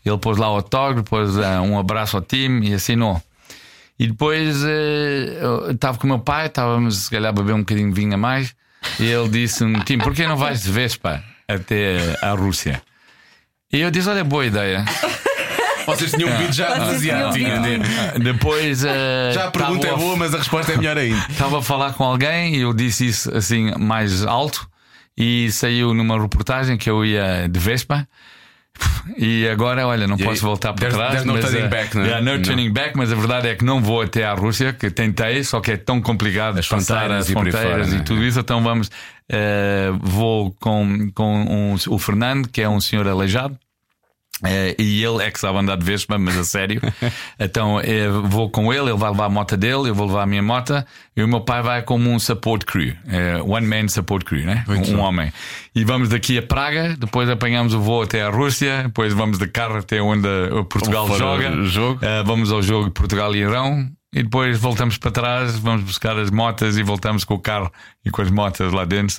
[0.04, 3.22] Ele pôs lá o autógrafo, pôs eh, um abraço ao time e assinou.
[3.98, 7.88] E depois eh, estava com o meu pai, estávamos se calhar a beber um bocadinho
[7.94, 8.54] de vinho a mais.
[9.00, 12.82] E ele disse-me: Tim, porquê não vais de Vespa até à Rússia?
[13.72, 14.84] E eu disse: Olha, boa ideia.
[15.86, 17.38] Vocês tinham bebido já demasiado.
[17.38, 17.80] né?
[18.24, 18.84] Depois.
[18.86, 21.24] eh, Já a pergunta é boa, mas a resposta é melhor ainda.
[21.30, 24.68] Estava a falar com alguém e eu disse isso assim mais alto
[25.16, 28.08] e saiu numa reportagem que eu ia de Vespa.
[29.18, 31.12] E agora, olha, não E posso aí, voltar para there's- trás.
[31.12, 32.06] there's no mas, turning eh, back, não é?
[32.08, 32.42] yeah, no Não.
[32.42, 35.62] turning back, mas a verdade é que não vou até à Rússia, que tentei, só
[35.62, 38.04] que é tão complicado As passar fronteiras as e fronteiras fora, e né?
[38.04, 38.40] tudo isso.
[38.40, 38.90] Então vamos,
[39.30, 43.58] eh, vou com, com um- o Fernando, que é um senhor aleijado.
[44.44, 46.82] Eh, e ele é que sabe andar de Vespa, mas a sério.
[47.40, 50.26] então eh, vou com ele, ele vai levar a moto dele, eu vou levar a
[50.26, 50.74] minha moto
[51.16, 54.66] e o meu pai vai como um support crew, eh, one man support crew, né?
[54.68, 55.32] Muito Um, um homem.
[55.74, 59.48] E vamos daqui a Praga, depois apanhamos o voo até a Rússia, depois vamos de
[59.48, 60.28] carro até onde
[60.70, 61.64] Portugal joga.
[61.64, 62.00] jogo.
[62.06, 63.90] Eh, vamos ao jogo Portugal e Irão.
[64.18, 67.70] E depois voltamos para trás, vamos buscar as motas e voltamos com o carro
[68.06, 69.14] e com as motas lá dentro,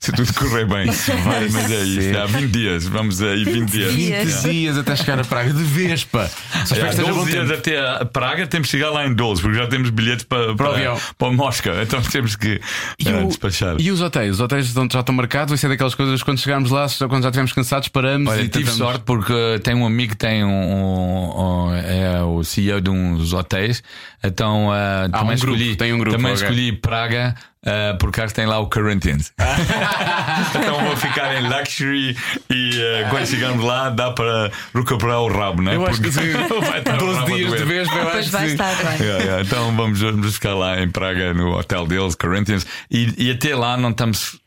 [0.00, 0.86] se, tudo correr bem.
[0.86, 3.94] Mas é isso, há 20 dias, vamos aí 20 dias.
[3.94, 4.42] dias.
[4.42, 6.28] 20 dias até chegar a Praga de Vespa.
[6.66, 7.58] Só espero É, que esteja bom 12 dias tempo.
[7.60, 10.70] até a Praga, temos que chegar lá em 12, porque já temos bilhetes para, para,
[10.70, 10.98] avião.
[11.16, 12.60] para Mosca, então temos que
[12.98, 13.76] E, eh, o- despachar.
[13.78, 14.32] e os hotéis?
[14.34, 15.50] Os hotéis já estão marcados.
[15.50, 18.64] Vai ser daquelas coisas quando chegarmos lá, quando já estivermos cansados, paramos Olha, e tive
[18.64, 22.90] tentamos- sorte porque tenho um amigo que tem um, um- um- é o CEO de
[22.90, 23.80] uns hotéis,
[24.22, 26.42] então uh, também um grupo, escolhi, tem um grupo, também ok.
[26.42, 29.34] escolhi Praga Uh, porque acho que tem lá o Corinthians.
[30.56, 32.16] então vou ficar em luxury
[32.48, 35.76] e uh, quando chegamos lá dá para recuperar o rabo, né?
[35.76, 36.32] Eu acho que sim.
[36.66, 39.06] vai estar o 12 rabo a dias de vez, eu acho vai estar bem.
[39.06, 39.42] Yeah, yeah.
[39.42, 42.66] Então vamos, vamos ficar lá em Praga, no hotel deles, Corinthians.
[42.90, 44.40] E, e até lá não estamos.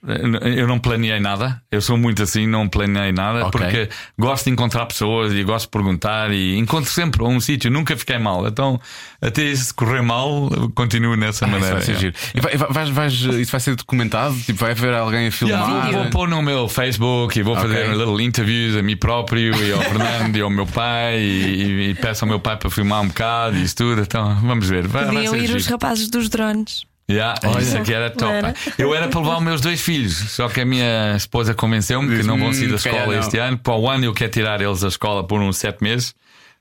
[0.58, 1.62] Eu não planeei nada.
[1.72, 3.46] Eu sou muito assim, não planeei nada.
[3.46, 3.52] Ok.
[3.62, 6.32] Porque gosto de encontrar pessoas e gosto de perguntar.
[6.32, 8.48] E encontro sempre um sítio, nunca fiquei mal.
[8.48, 8.82] Então,
[9.22, 11.76] até se correr mal, continuo nessa Ah, isso maneira.
[11.76, 12.02] vai ser yeah.
[12.02, 12.16] giro.
[12.34, 14.36] E vai- vai- vais- vais- isso vai ser documentado?
[14.42, 15.60] Tipo, vai haver alguém a filmar?
[15.86, 17.68] Yeah, vou pôr no meu Facebook e vou Ok.
[17.68, 21.96] fazer little interviews a mim próprio e ao Fernando e ao meu pai e, e
[21.96, 24.02] peço ao meu pai para filmar um bocado e isso tudo.
[24.02, 24.88] Então vamos ver.
[24.88, 25.58] Vai, vai Podiam ser ir giro.
[25.60, 26.84] os rapazes dos drones.
[27.12, 28.32] Yeah, isso aqui era top.
[28.32, 28.56] Era.
[28.78, 32.24] Eu era para levar os meus dois filhos, só que a minha esposa convenceu-me que
[32.24, 33.58] não vão sair da "Hum, escola não." este ano.
[33.58, 36.16] Para o ano eu quero tirar eles da escola por uns sete meses.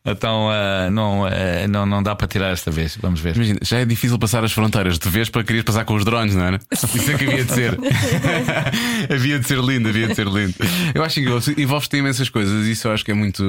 [0.05, 1.31] Então ah, não, ah,
[1.69, 2.99] não, não dá para tirar esta vez.
[3.01, 3.37] Vamos ver.
[3.37, 6.35] Imagina, já é difícil passar as fronteiras de vez para querias passar com os drones,
[6.35, 6.61] não era?
[6.73, 7.79] Isso é que havia de ser.
[9.13, 10.55] havia de ser lindo, havia de ser lindo.
[10.95, 13.43] Eu acho que envolve-te em imensas coisas isso eu acho que é muito.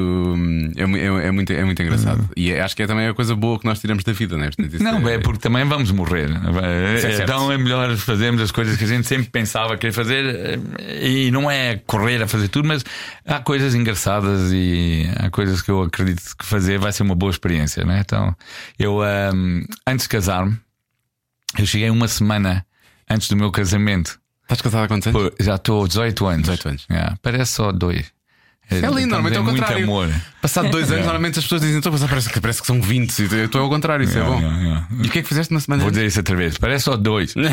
[0.75, 2.29] É, é, é muito, é muito engraçado.
[2.35, 4.45] E é- acho que é também a coisa boa que nós tiramos da vida, não
[4.45, 4.49] é?
[4.49, 6.29] Isso Não, é porque também vamos morrer.
[6.29, 7.23] É.
[7.23, 11.31] Então é melhor fazermos as coisas que a gente sempre pensava querer fazer eh, e
[11.31, 12.83] não é correr a fazer tudo, mas
[13.25, 17.29] há coisas engraçadas e há coisas que eu acredito que fazer vai ser uma boa
[17.31, 17.99] experiência, né?
[18.05, 18.35] Então,
[18.77, 20.57] eu ahm, antes de casar-me,
[21.57, 22.65] eu cheguei uma semana
[23.09, 24.19] antes do meu casamento.
[24.43, 25.31] Estás casado há quantos anos?
[25.39, 26.41] Já estou 18 anos.
[26.43, 26.85] 18 anos.
[26.89, 28.11] Yeah, parece só dois.
[28.71, 29.83] É lindo, normalmente é o contrário.
[29.83, 30.09] amor.
[30.41, 33.19] Passado dois anos, normalmente as pessoas dizem, "Então, parece, que- parece que são 20.
[33.19, 34.41] E Eu estou ao contrário, isso é Yeah, bom.
[34.41, 34.87] yeah, yeah.
[35.03, 35.83] E o que é que fizeste na semana?
[35.83, 36.57] Vou dizer isso outra vez.
[36.57, 37.33] Parece só dois.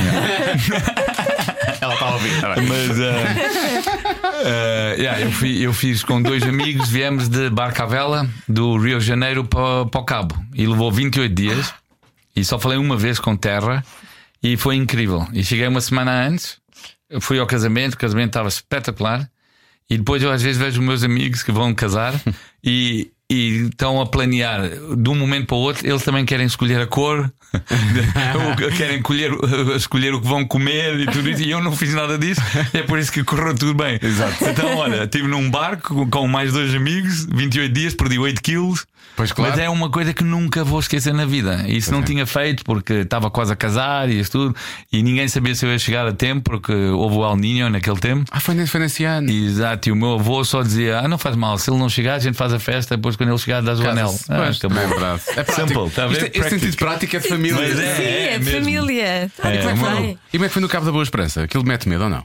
[1.81, 2.67] Ela está a ouvir, bem.
[2.69, 3.80] Mas ah,
[4.45, 8.77] ah, yeah, eu, fui- eu fiz com dois amigos, viemos de barca à vela do
[8.79, 11.73] Rio de Janeiro para, para o Cabo e levou 28 dias
[12.35, 13.85] e só falei uma vez com terra
[14.43, 15.27] e foi incrível.
[15.33, 16.59] E cheguei uma semana antes,
[17.21, 19.29] fui ao casamento, o casamento estava espetacular.
[19.89, 22.15] E depois eu às vezes vejo meus amigos que vão casar
[22.65, 24.63] e, e estão a planear
[24.97, 27.31] de um momento para o outro, eles também querem escolher a cor,
[28.77, 29.33] querem colher,
[29.77, 32.41] escolher o que vão comer e tudo isso, e eu não fiz nada disso,
[32.73, 33.99] é por isso que correu tudo bem.
[34.03, 34.45] Exato.
[34.45, 38.87] Então, olha, estive num barco com mais dois amigos, 28 dias, perdi 8 quilos.
[39.17, 39.51] Pois claro.
[39.51, 41.65] Mas é uma coisa que nunca vou esquecer na vida.
[41.69, 42.03] Isso não é.
[42.03, 44.57] tinha feito porque estava quase a casar e isso tudo,
[44.91, 47.99] e ninguém sabia se eu ia chegar a tempo porque houve o El Niño naquele
[47.99, 48.25] tempo.
[48.31, 49.31] Ah, foi nesse, foi nesse ano.
[49.31, 52.15] Exato, e o meu avô só dizia: Ah, não faz mal, se ele não chegar,
[52.15, 54.15] a gente faz a festa, depois quando ele chegar, dás o anel.
[54.29, 54.79] Ah, Pois, acabou.
[54.79, 55.23] é verdade.
[55.37, 55.69] É prático.
[55.69, 56.07] Simple, tá?
[56.07, 57.57] Isto é- Esse sentido prático é de família.
[57.61, 58.61] Mas é, Sim, é, de mesmo.
[58.61, 59.31] família.
[59.37, 60.19] Tá É, tudo uma- bem.
[60.33, 61.43] E como é que foi no Cabo da Boa Esperança?
[61.43, 62.25] Aquilo mete medo ou não?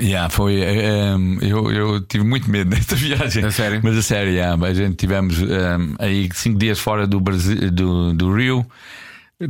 [0.00, 0.60] Yeah, foi.
[0.60, 3.48] eh, um, eu, eu tive muito medo nesta viagem.
[3.50, 3.80] Sério?
[3.82, 8.12] Mas a sério, yeah, a gente tivemos um, aí cinco dias fora do, Brasil, do,
[8.12, 8.66] do Rio.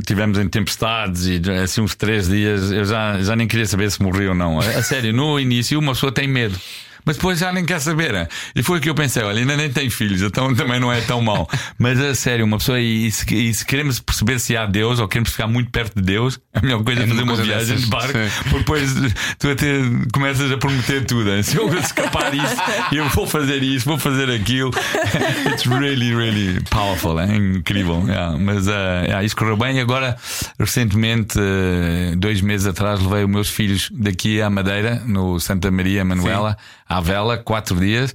[0.05, 4.01] Tivemos em tempestades e assim uns três dias eu já, já nem queria saber se
[4.01, 4.59] morri ou não.
[4.59, 6.59] A sério, no início uma pessoa tem medo.
[7.05, 8.13] Mas depois já nem quer saber.
[8.13, 8.27] né?
[8.55, 11.01] E foi o que eu pensei: olha, ainda nem tem filhos, então também não é
[11.01, 11.49] tão mau.
[11.77, 15.07] Mas a sério, uma pessoa, e se, e se queremos perceber se há Deus ou
[15.07, 17.81] queremos ficar muito perto de Deus, a melhor coisa é, É fazer uma viagem dessas,
[17.83, 18.29] de barco, sim.
[18.43, 18.93] porque depois
[19.39, 19.65] tu até
[20.13, 21.29] começas a prometer tudo.
[21.31, 21.43] hein?
[21.43, 22.55] Se eu escapar disso,
[22.91, 24.71] eu vou fazer isso, vou fazer aquilo.
[25.51, 28.03] It's really, really powerful, é incrível.
[28.07, 28.37] yeah.
[28.37, 28.71] Mas uh,
[29.05, 29.77] yeah, isso correu bem.
[29.77, 30.15] E agora,
[30.59, 36.03] recentemente, uh, dois meses atrás, levei os meus filhos daqui à Madeira, no Santa Maria
[36.05, 36.57] Manuela,
[36.93, 38.13] à vela, quatro dias.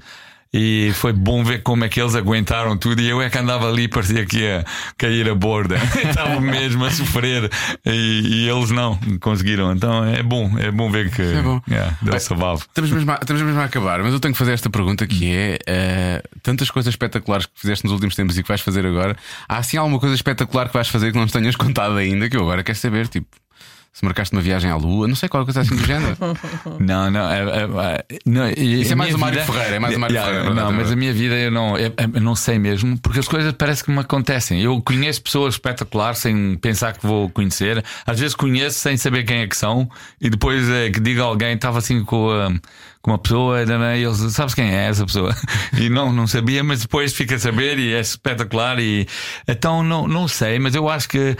[0.52, 3.02] E foi bom ver como é que eles aguentaram tudo.
[3.02, 4.64] E eu é que andava ali, parecia que ia
[4.96, 5.76] cair a borda.
[6.02, 7.50] Estava mesmo a sofrer.
[7.84, 7.90] E,
[8.44, 9.72] e eles não conseguiram.
[9.72, 11.60] Então é bom, é bom ver que É bom.
[11.68, 12.60] yeah, deu Bem, salvava.
[12.60, 15.30] Estamos mesmo, a, estamos mesmo a acabar, mas eu tenho que fazer esta pergunta que
[15.30, 19.16] é eh, tantas coisas espetaculares que fizeste nos últimos tempos e que vais fazer agora.
[19.46, 22.36] Há assim alguma coisa espetacular que vais fazer que não nos tenhas contado ainda, que
[22.38, 23.28] eu agora quero saber, tipo.
[23.98, 26.16] Se marcaste uma viagem à Lua, não sei qual coisa assim do género.
[26.78, 29.98] Não, não, é, é, é, não Isso é mais o Mário Ferreira, é mais o
[29.98, 32.96] Mário Yeah, Ferreira, Não, mas a minha vida eu não, eu, eu não sei mesmo,
[32.98, 34.60] porque as coisas parece que me acontecem.
[34.62, 37.84] Eu conheço pessoas espetaculares sem pensar que vou conhecer.
[38.06, 39.90] Às vezes conheço sem saber quem é que são,
[40.20, 42.52] e depois é que diga alguém, estava assim com, a-
[43.08, 45.34] com uma pessoa, né, e eles sabes quem é essa pessoa?
[45.78, 48.78] E não, não sabia, mas depois fica a saber e é espetacular.
[48.80, 49.06] E
[49.46, 51.36] então não, não sei, mas eu acho que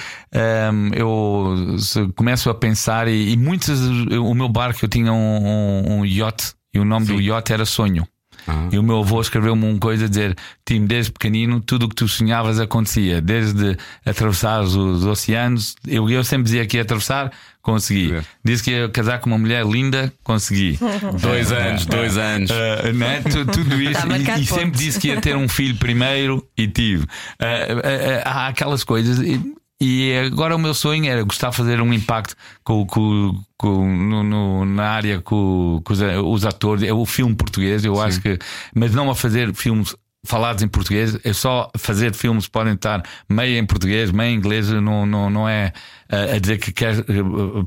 [0.72, 5.16] hum, eu se começo a pensar e, e muitos o meu barco eu tinha um,
[5.16, 8.06] um, um yacht e o nome do yacht era Sonho.
[8.48, 8.68] Ah.
[8.72, 10.34] E o meu avô escreveu-me uma coisa a dizer:
[10.64, 13.20] Tim, desde pequenino, tudo o que tu sonhavas acontecia.
[13.20, 13.76] Desde
[14.06, 17.30] atravessar os, os oceanos, eu, eu sempre dizia que ia atravessar,
[17.60, 18.14] consegui.
[18.14, 18.22] É.
[18.42, 20.78] Disse que ia casar com uma mulher linda, consegui.
[21.20, 22.50] dois anos, dois anos.
[22.50, 23.22] Uh, né?
[23.22, 24.00] Tu- Tudo isso.
[24.00, 27.02] A marcar e, e sempre disse que ia ter um filho primeiro e tive.
[27.04, 29.18] Uh, uh, uh, há aquelas coisas.
[29.18, 29.40] E,
[29.80, 34.24] E agora o meu sonho era gostar de fazer um impacto com, com, com no,
[34.24, 38.02] no, na área com, com os, os, atores, é o filme português, eu Sim.
[38.02, 38.38] acho que,
[38.74, 39.94] mas não a fazer filmes
[40.26, 44.36] falados em português, é só fazer filmes que podem estar meio em português, meio em
[44.36, 45.72] inglês, não, não, não é
[46.10, 47.04] a, a dizer que quer eh,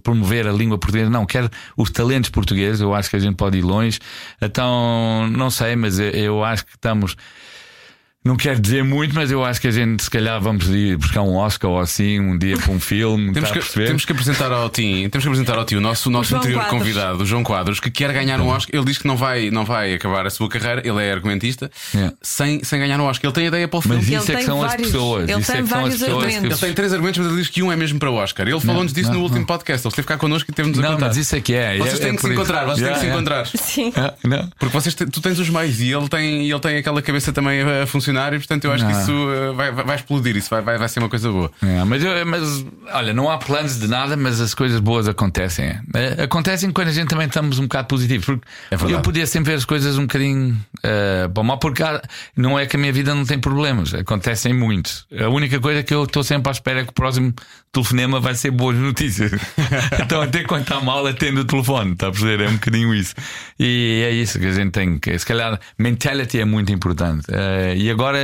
[0.03, 3.57] promover a língua portuguesa, não, quer os talentos portugueses, eu acho que a gente pode
[3.57, 3.99] ir longe.
[4.41, 7.15] Então, não sei, mas eu, eu acho que estamos
[8.23, 11.23] não quero dizer muito, mas eu acho que a gente, se calhar, vamos ir buscar
[11.23, 13.33] um Oscar ou assim, um dia para um filme.
[13.33, 16.11] temos, que, temos que apresentar ao Tim, temos que apresentar ao Tim o nosso, o
[16.11, 16.79] nosso anterior Quadros.
[16.79, 18.75] convidado, o João Quadros, que quer ganhar um Oscar.
[18.75, 22.15] Ele diz que não vai, não vai acabar a sua carreira, ele é argumentista, yeah.
[22.21, 23.29] sem, sem ganhar um Oscar.
[23.29, 23.97] Ele tem ideia para o filme.
[23.97, 25.29] Mas isso é que são vários, as pessoas.
[25.29, 26.43] Ele isso tem é vários que argumentos.
[26.43, 28.47] Ele tem três argumentos, mas ele diz que um é mesmo para o Oscar.
[28.47, 29.45] Ele falou-nos disso não, no último não.
[29.47, 29.83] podcast.
[29.87, 30.93] Ele esteve cá connosco e teve-nos a contar.
[30.93, 31.75] Não, mas isso é que é.
[31.79, 33.47] Vocês é, têm é que se encontrar, vocês têm que se encontrar.
[33.47, 33.91] Sim.
[34.59, 37.87] Porque vocês, tu tens os meios e ele tem, ele tem aquela cabeça também a
[38.11, 40.89] funcionar e portanto eu acho que isso vai, vai, vai, explodir, isso vai, vai, vai
[40.89, 41.51] ser uma coisa boa.
[41.61, 45.79] É, mas, mas olha, não há planos de nada, mas as coisas boas acontecem.
[45.93, 48.25] É, acontecem quando a gente também estamos um bocado positivos.
[48.25, 51.83] Porque é eu podia sempre ver as coisas um bocadinho uh, para mal, porque
[52.35, 55.05] não é que a minha vida não tem problemas, acontecem muitos.
[55.19, 57.33] A única coisa que eu estou sempre à espera é que o próximo
[57.71, 59.31] telefonema vai ser boas notícias.
[60.03, 62.43] então, até quando está mal, atende o telefone, está a perceber?
[62.43, 63.15] É um bocadinho isso.
[63.59, 65.17] E é isso que a gente tem que.
[65.17, 67.25] Se calhar, mentality é muito importante.
[67.29, 68.19] Uh, e agora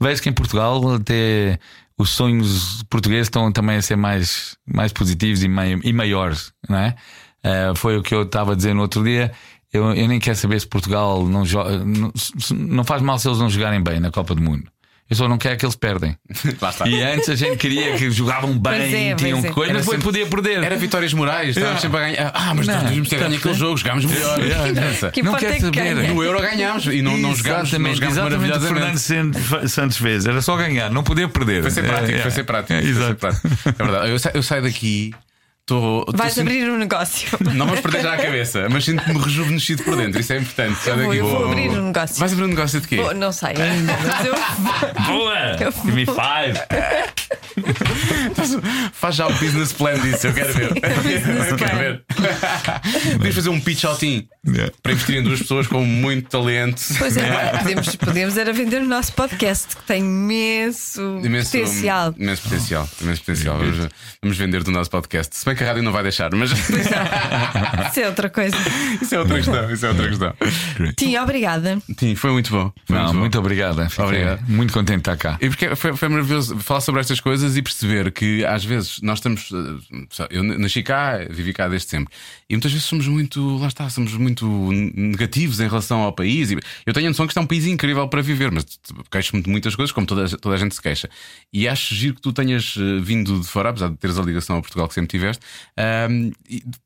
[0.00, 1.58] vejo que em Portugal até
[1.96, 6.78] os sonhos portugueses estão também a ser mais, mais positivos e, mai, e maiores, não
[6.78, 6.96] é?
[7.44, 9.32] Uh, foi o que eu estava a dizer no outro dia.
[9.72, 12.12] Eu, eu nem quero saber se Portugal não, joga, não,
[12.50, 14.71] não faz mal se eles não jogarem bem na Copa do Mundo.
[15.12, 16.16] Eu só não quero que eles perdem.
[16.86, 19.50] e antes a gente queria que jogavam bem, é, tinham é.
[19.50, 20.64] coisas, depois sempre, podia perder.
[20.64, 22.32] Era vitórias morais, estávamos sempre a ganhar.
[22.34, 24.38] Ah, mas não, nós devíamos ter ganho aquele jogo, jogámos melhor.
[25.12, 26.08] que não quer saber.
[26.08, 30.24] No Euro ganhámos e não, não jogámos, não jogámos exatamente o Fernando Santos fez.
[30.24, 31.60] Era só ganhar, não podia perder.
[31.60, 32.72] Foi ser prático, é, foi ser prático.
[32.72, 33.26] É, exato.
[33.26, 34.10] É verdade.
[34.10, 35.12] Eu, eu saio daqui.
[35.64, 37.38] Tô, tô Vais abrir um negócio.
[37.54, 40.20] Não vamos perder já a cabeça, mas sinto-me rejuvenescido por dentro.
[40.20, 40.88] Isso é importante.
[40.88, 42.16] Eu vou, eu vou abrir um negócio.
[42.16, 42.96] Vais abrir um negócio de quê?
[42.96, 44.34] Vou, não sei ainda, mas eu.
[45.06, 45.56] Boa!
[45.58, 46.58] Give me five!
[48.92, 50.70] Faz já o business plan disso, eu quero ver.
[51.50, 52.04] eu quero ver.
[53.12, 54.72] Podemos fazer um pitch ao team yeah.
[54.82, 56.82] para investir em duas pessoas com muito talento.
[56.98, 62.14] Pois é, podemos, podemos era vender o nosso podcast que tem imenso, imenso potencial.
[62.18, 62.88] Imenso potencial.
[63.00, 63.58] Imenso potencial.
[63.58, 63.88] Vamos,
[64.22, 65.36] vamos vender do nosso podcast.
[65.36, 66.50] Se bem que a rádio não vai deixar, mas.
[67.92, 68.56] Isso é outra coisa.
[69.02, 69.70] Isso é outra questão.
[69.70, 70.34] Isso é outra questão.
[70.96, 71.78] Tim, obrigada.
[71.94, 72.72] Tim, foi muito bom.
[72.86, 73.88] Foi não, muito, muito obrigada.
[73.98, 74.48] Obrigado.
[74.48, 75.36] Muito contente de estar cá.
[75.40, 79.18] E porque foi, foi maravilhoso falar sobre estas coisas e perceber que às vezes nós
[79.18, 79.50] estamos.
[79.52, 82.14] Eh, eu nasci cá, vivi cá desde sempre.
[82.48, 83.58] E muitas vezes somos muito.
[83.58, 84.46] Lá está, somos muito
[84.94, 86.50] negativos em relação ao país.
[86.86, 88.64] Eu tenho a noção que isto é um país incrível para viver, mas
[89.10, 91.10] queixo-me de muitas coisas, como toda, toda a gente se queixa.
[91.52, 94.56] E acho giro que tu tenhas eh, vindo de fora, apesar de teres a ligação
[94.56, 95.44] a Portugal que sempre tiveste,
[96.08, 96.32] um,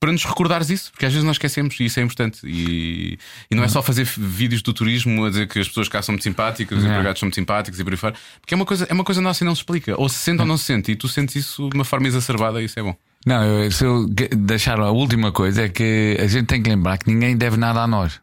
[0.01, 2.41] para nos recordares isso, porque às vezes nós esquecemos e isso é importante.
[2.43, 3.19] E,
[3.51, 6.15] e não é só fazer vídeos do turismo a dizer que as pessoas cá são
[6.15, 8.87] muito simpáticas, os empregados são muito simpáticos e por aí fora, porque é uma coisa,
[8.89, 9.95] é uma coisa nossa e não se explica.
[10.01, 12.63] Ou se sente ou não se sente, e tu sentes isso de uma forma exacerbada,
[12.63, 12.97] e isso é bom.
[13.27, 16.97] Não, eu, se eu deixar a última coisa é que a gente tem que lembrar
[16.97, 18.19] que ninguém deve nada a nós.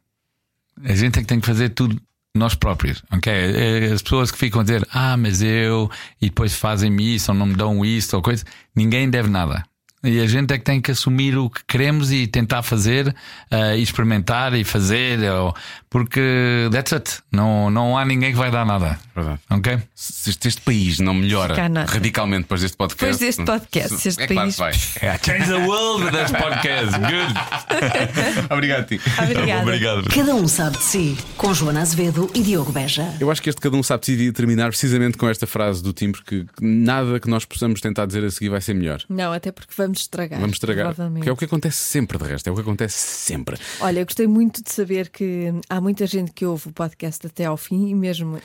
[0.83, 2.01] A gente é que tem que fazer tudo
[2.35, 3.31] nós próprios, ok?
[3.31, 7.37] É, as pessoas que ficam a dizer, ah, mas eu, e depois fazem-me isso ou
[7.37, 8.43] não me dão isso ou coisa,
[8.75, 9.63] ninguém deve nada.
[10.03, 13.75] E a gente é que tem que assumir o que queremos e tentar fazer, uh,
[13.75, 15.55] e experimentar e fazer, ou,
[15.89, 17.19] porque that's it.
[17.31, 18.99] Não, não há ninguém que vai dar nada.
[19.15, 19.39] Verdade.
[19.49, 19.79] Ok?
[19.95, 21.55] Se este, este país não melhora
[21.87, 23.13] radicalmente depois deste podcast.
[23.13, 24.55] Depois deste podcast, se este é país.
[24.55, 25.03] Claro que vai.
[25.03, 26.99] Yeah, change the world with this podcast.
[26.99, 28.49] Good.
[28.53, 28.99] Obrigado, Ti.
[29.21, 29.61] Obrigado.
[29.61, 30.09] Obrigado.
[30.09, 33.15] Cada um sabe de si, com Joana Azevedo e Diogo Beja.
[33.19, 35.81] Eu acho que este Cada um sabe de si devia terminar precisamente com esta frase
[35.81, 39.01] do Tim, porque nada que nós possamos tentar dizer a seguir vai ser melhor.
[39.07, 40.39] Não, até porque vamos estragar.
[40.39, 40.95] Vamos estragar.
[41.21, 42.47] Que é o que acontece sempre, de resto.
[42.47, 43.57] É o que acontece sempre.
[43.79, 47.45] Olha, eu gostei muito de saber que há muita gente que ouve o podcast até
[47.45, 48.39] ao fim e mesmo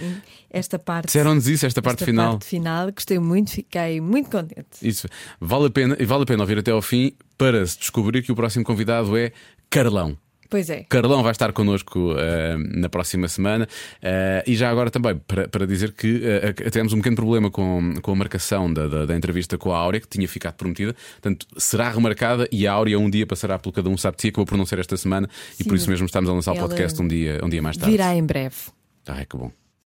[0.50, 1.06] esta parte.
[1.06, 2.32] Disseram-nos isso, esta parte esta final.
[2.32, 2.92] parte final.
[2.92, 4.66] Gostei muito, fiquei muito contente.
[4.82, 5.08] Isso.
[5.40, 8.32] Vale a pena, e vale a pena ouvir até ao fim para se descobrir que
[8.32, 9.32] o próximo convidado é
[9.70, 10.16] Carlão.
[10.48, 10.84] Pois é.
[10.88, 12.18] Carlão vai estar connosco uh,
[12.58, 16.98] na próxima semana uh, e já agora também para, para dizer que uh, tivemos um
[16.98, 20.26] pequeno problema com, com a marcação da, da, da, entrevista com a Áurea, que tinha
[20.26, 20.94] ficado prometida.
[21.20, 24.56] Portanto, será remarcada e a Áurea um dia passará pelo cada um sabe acabou por
[24.56, 27.06] não ser esta semana Sim, e por isso mesmo estamos a lançar o podcast um
[27.06, 27.92] dia, um dia mais tarde.
[27.92, 28.56] Virá em breve.
[29.06, 29.67] Ah, que bom.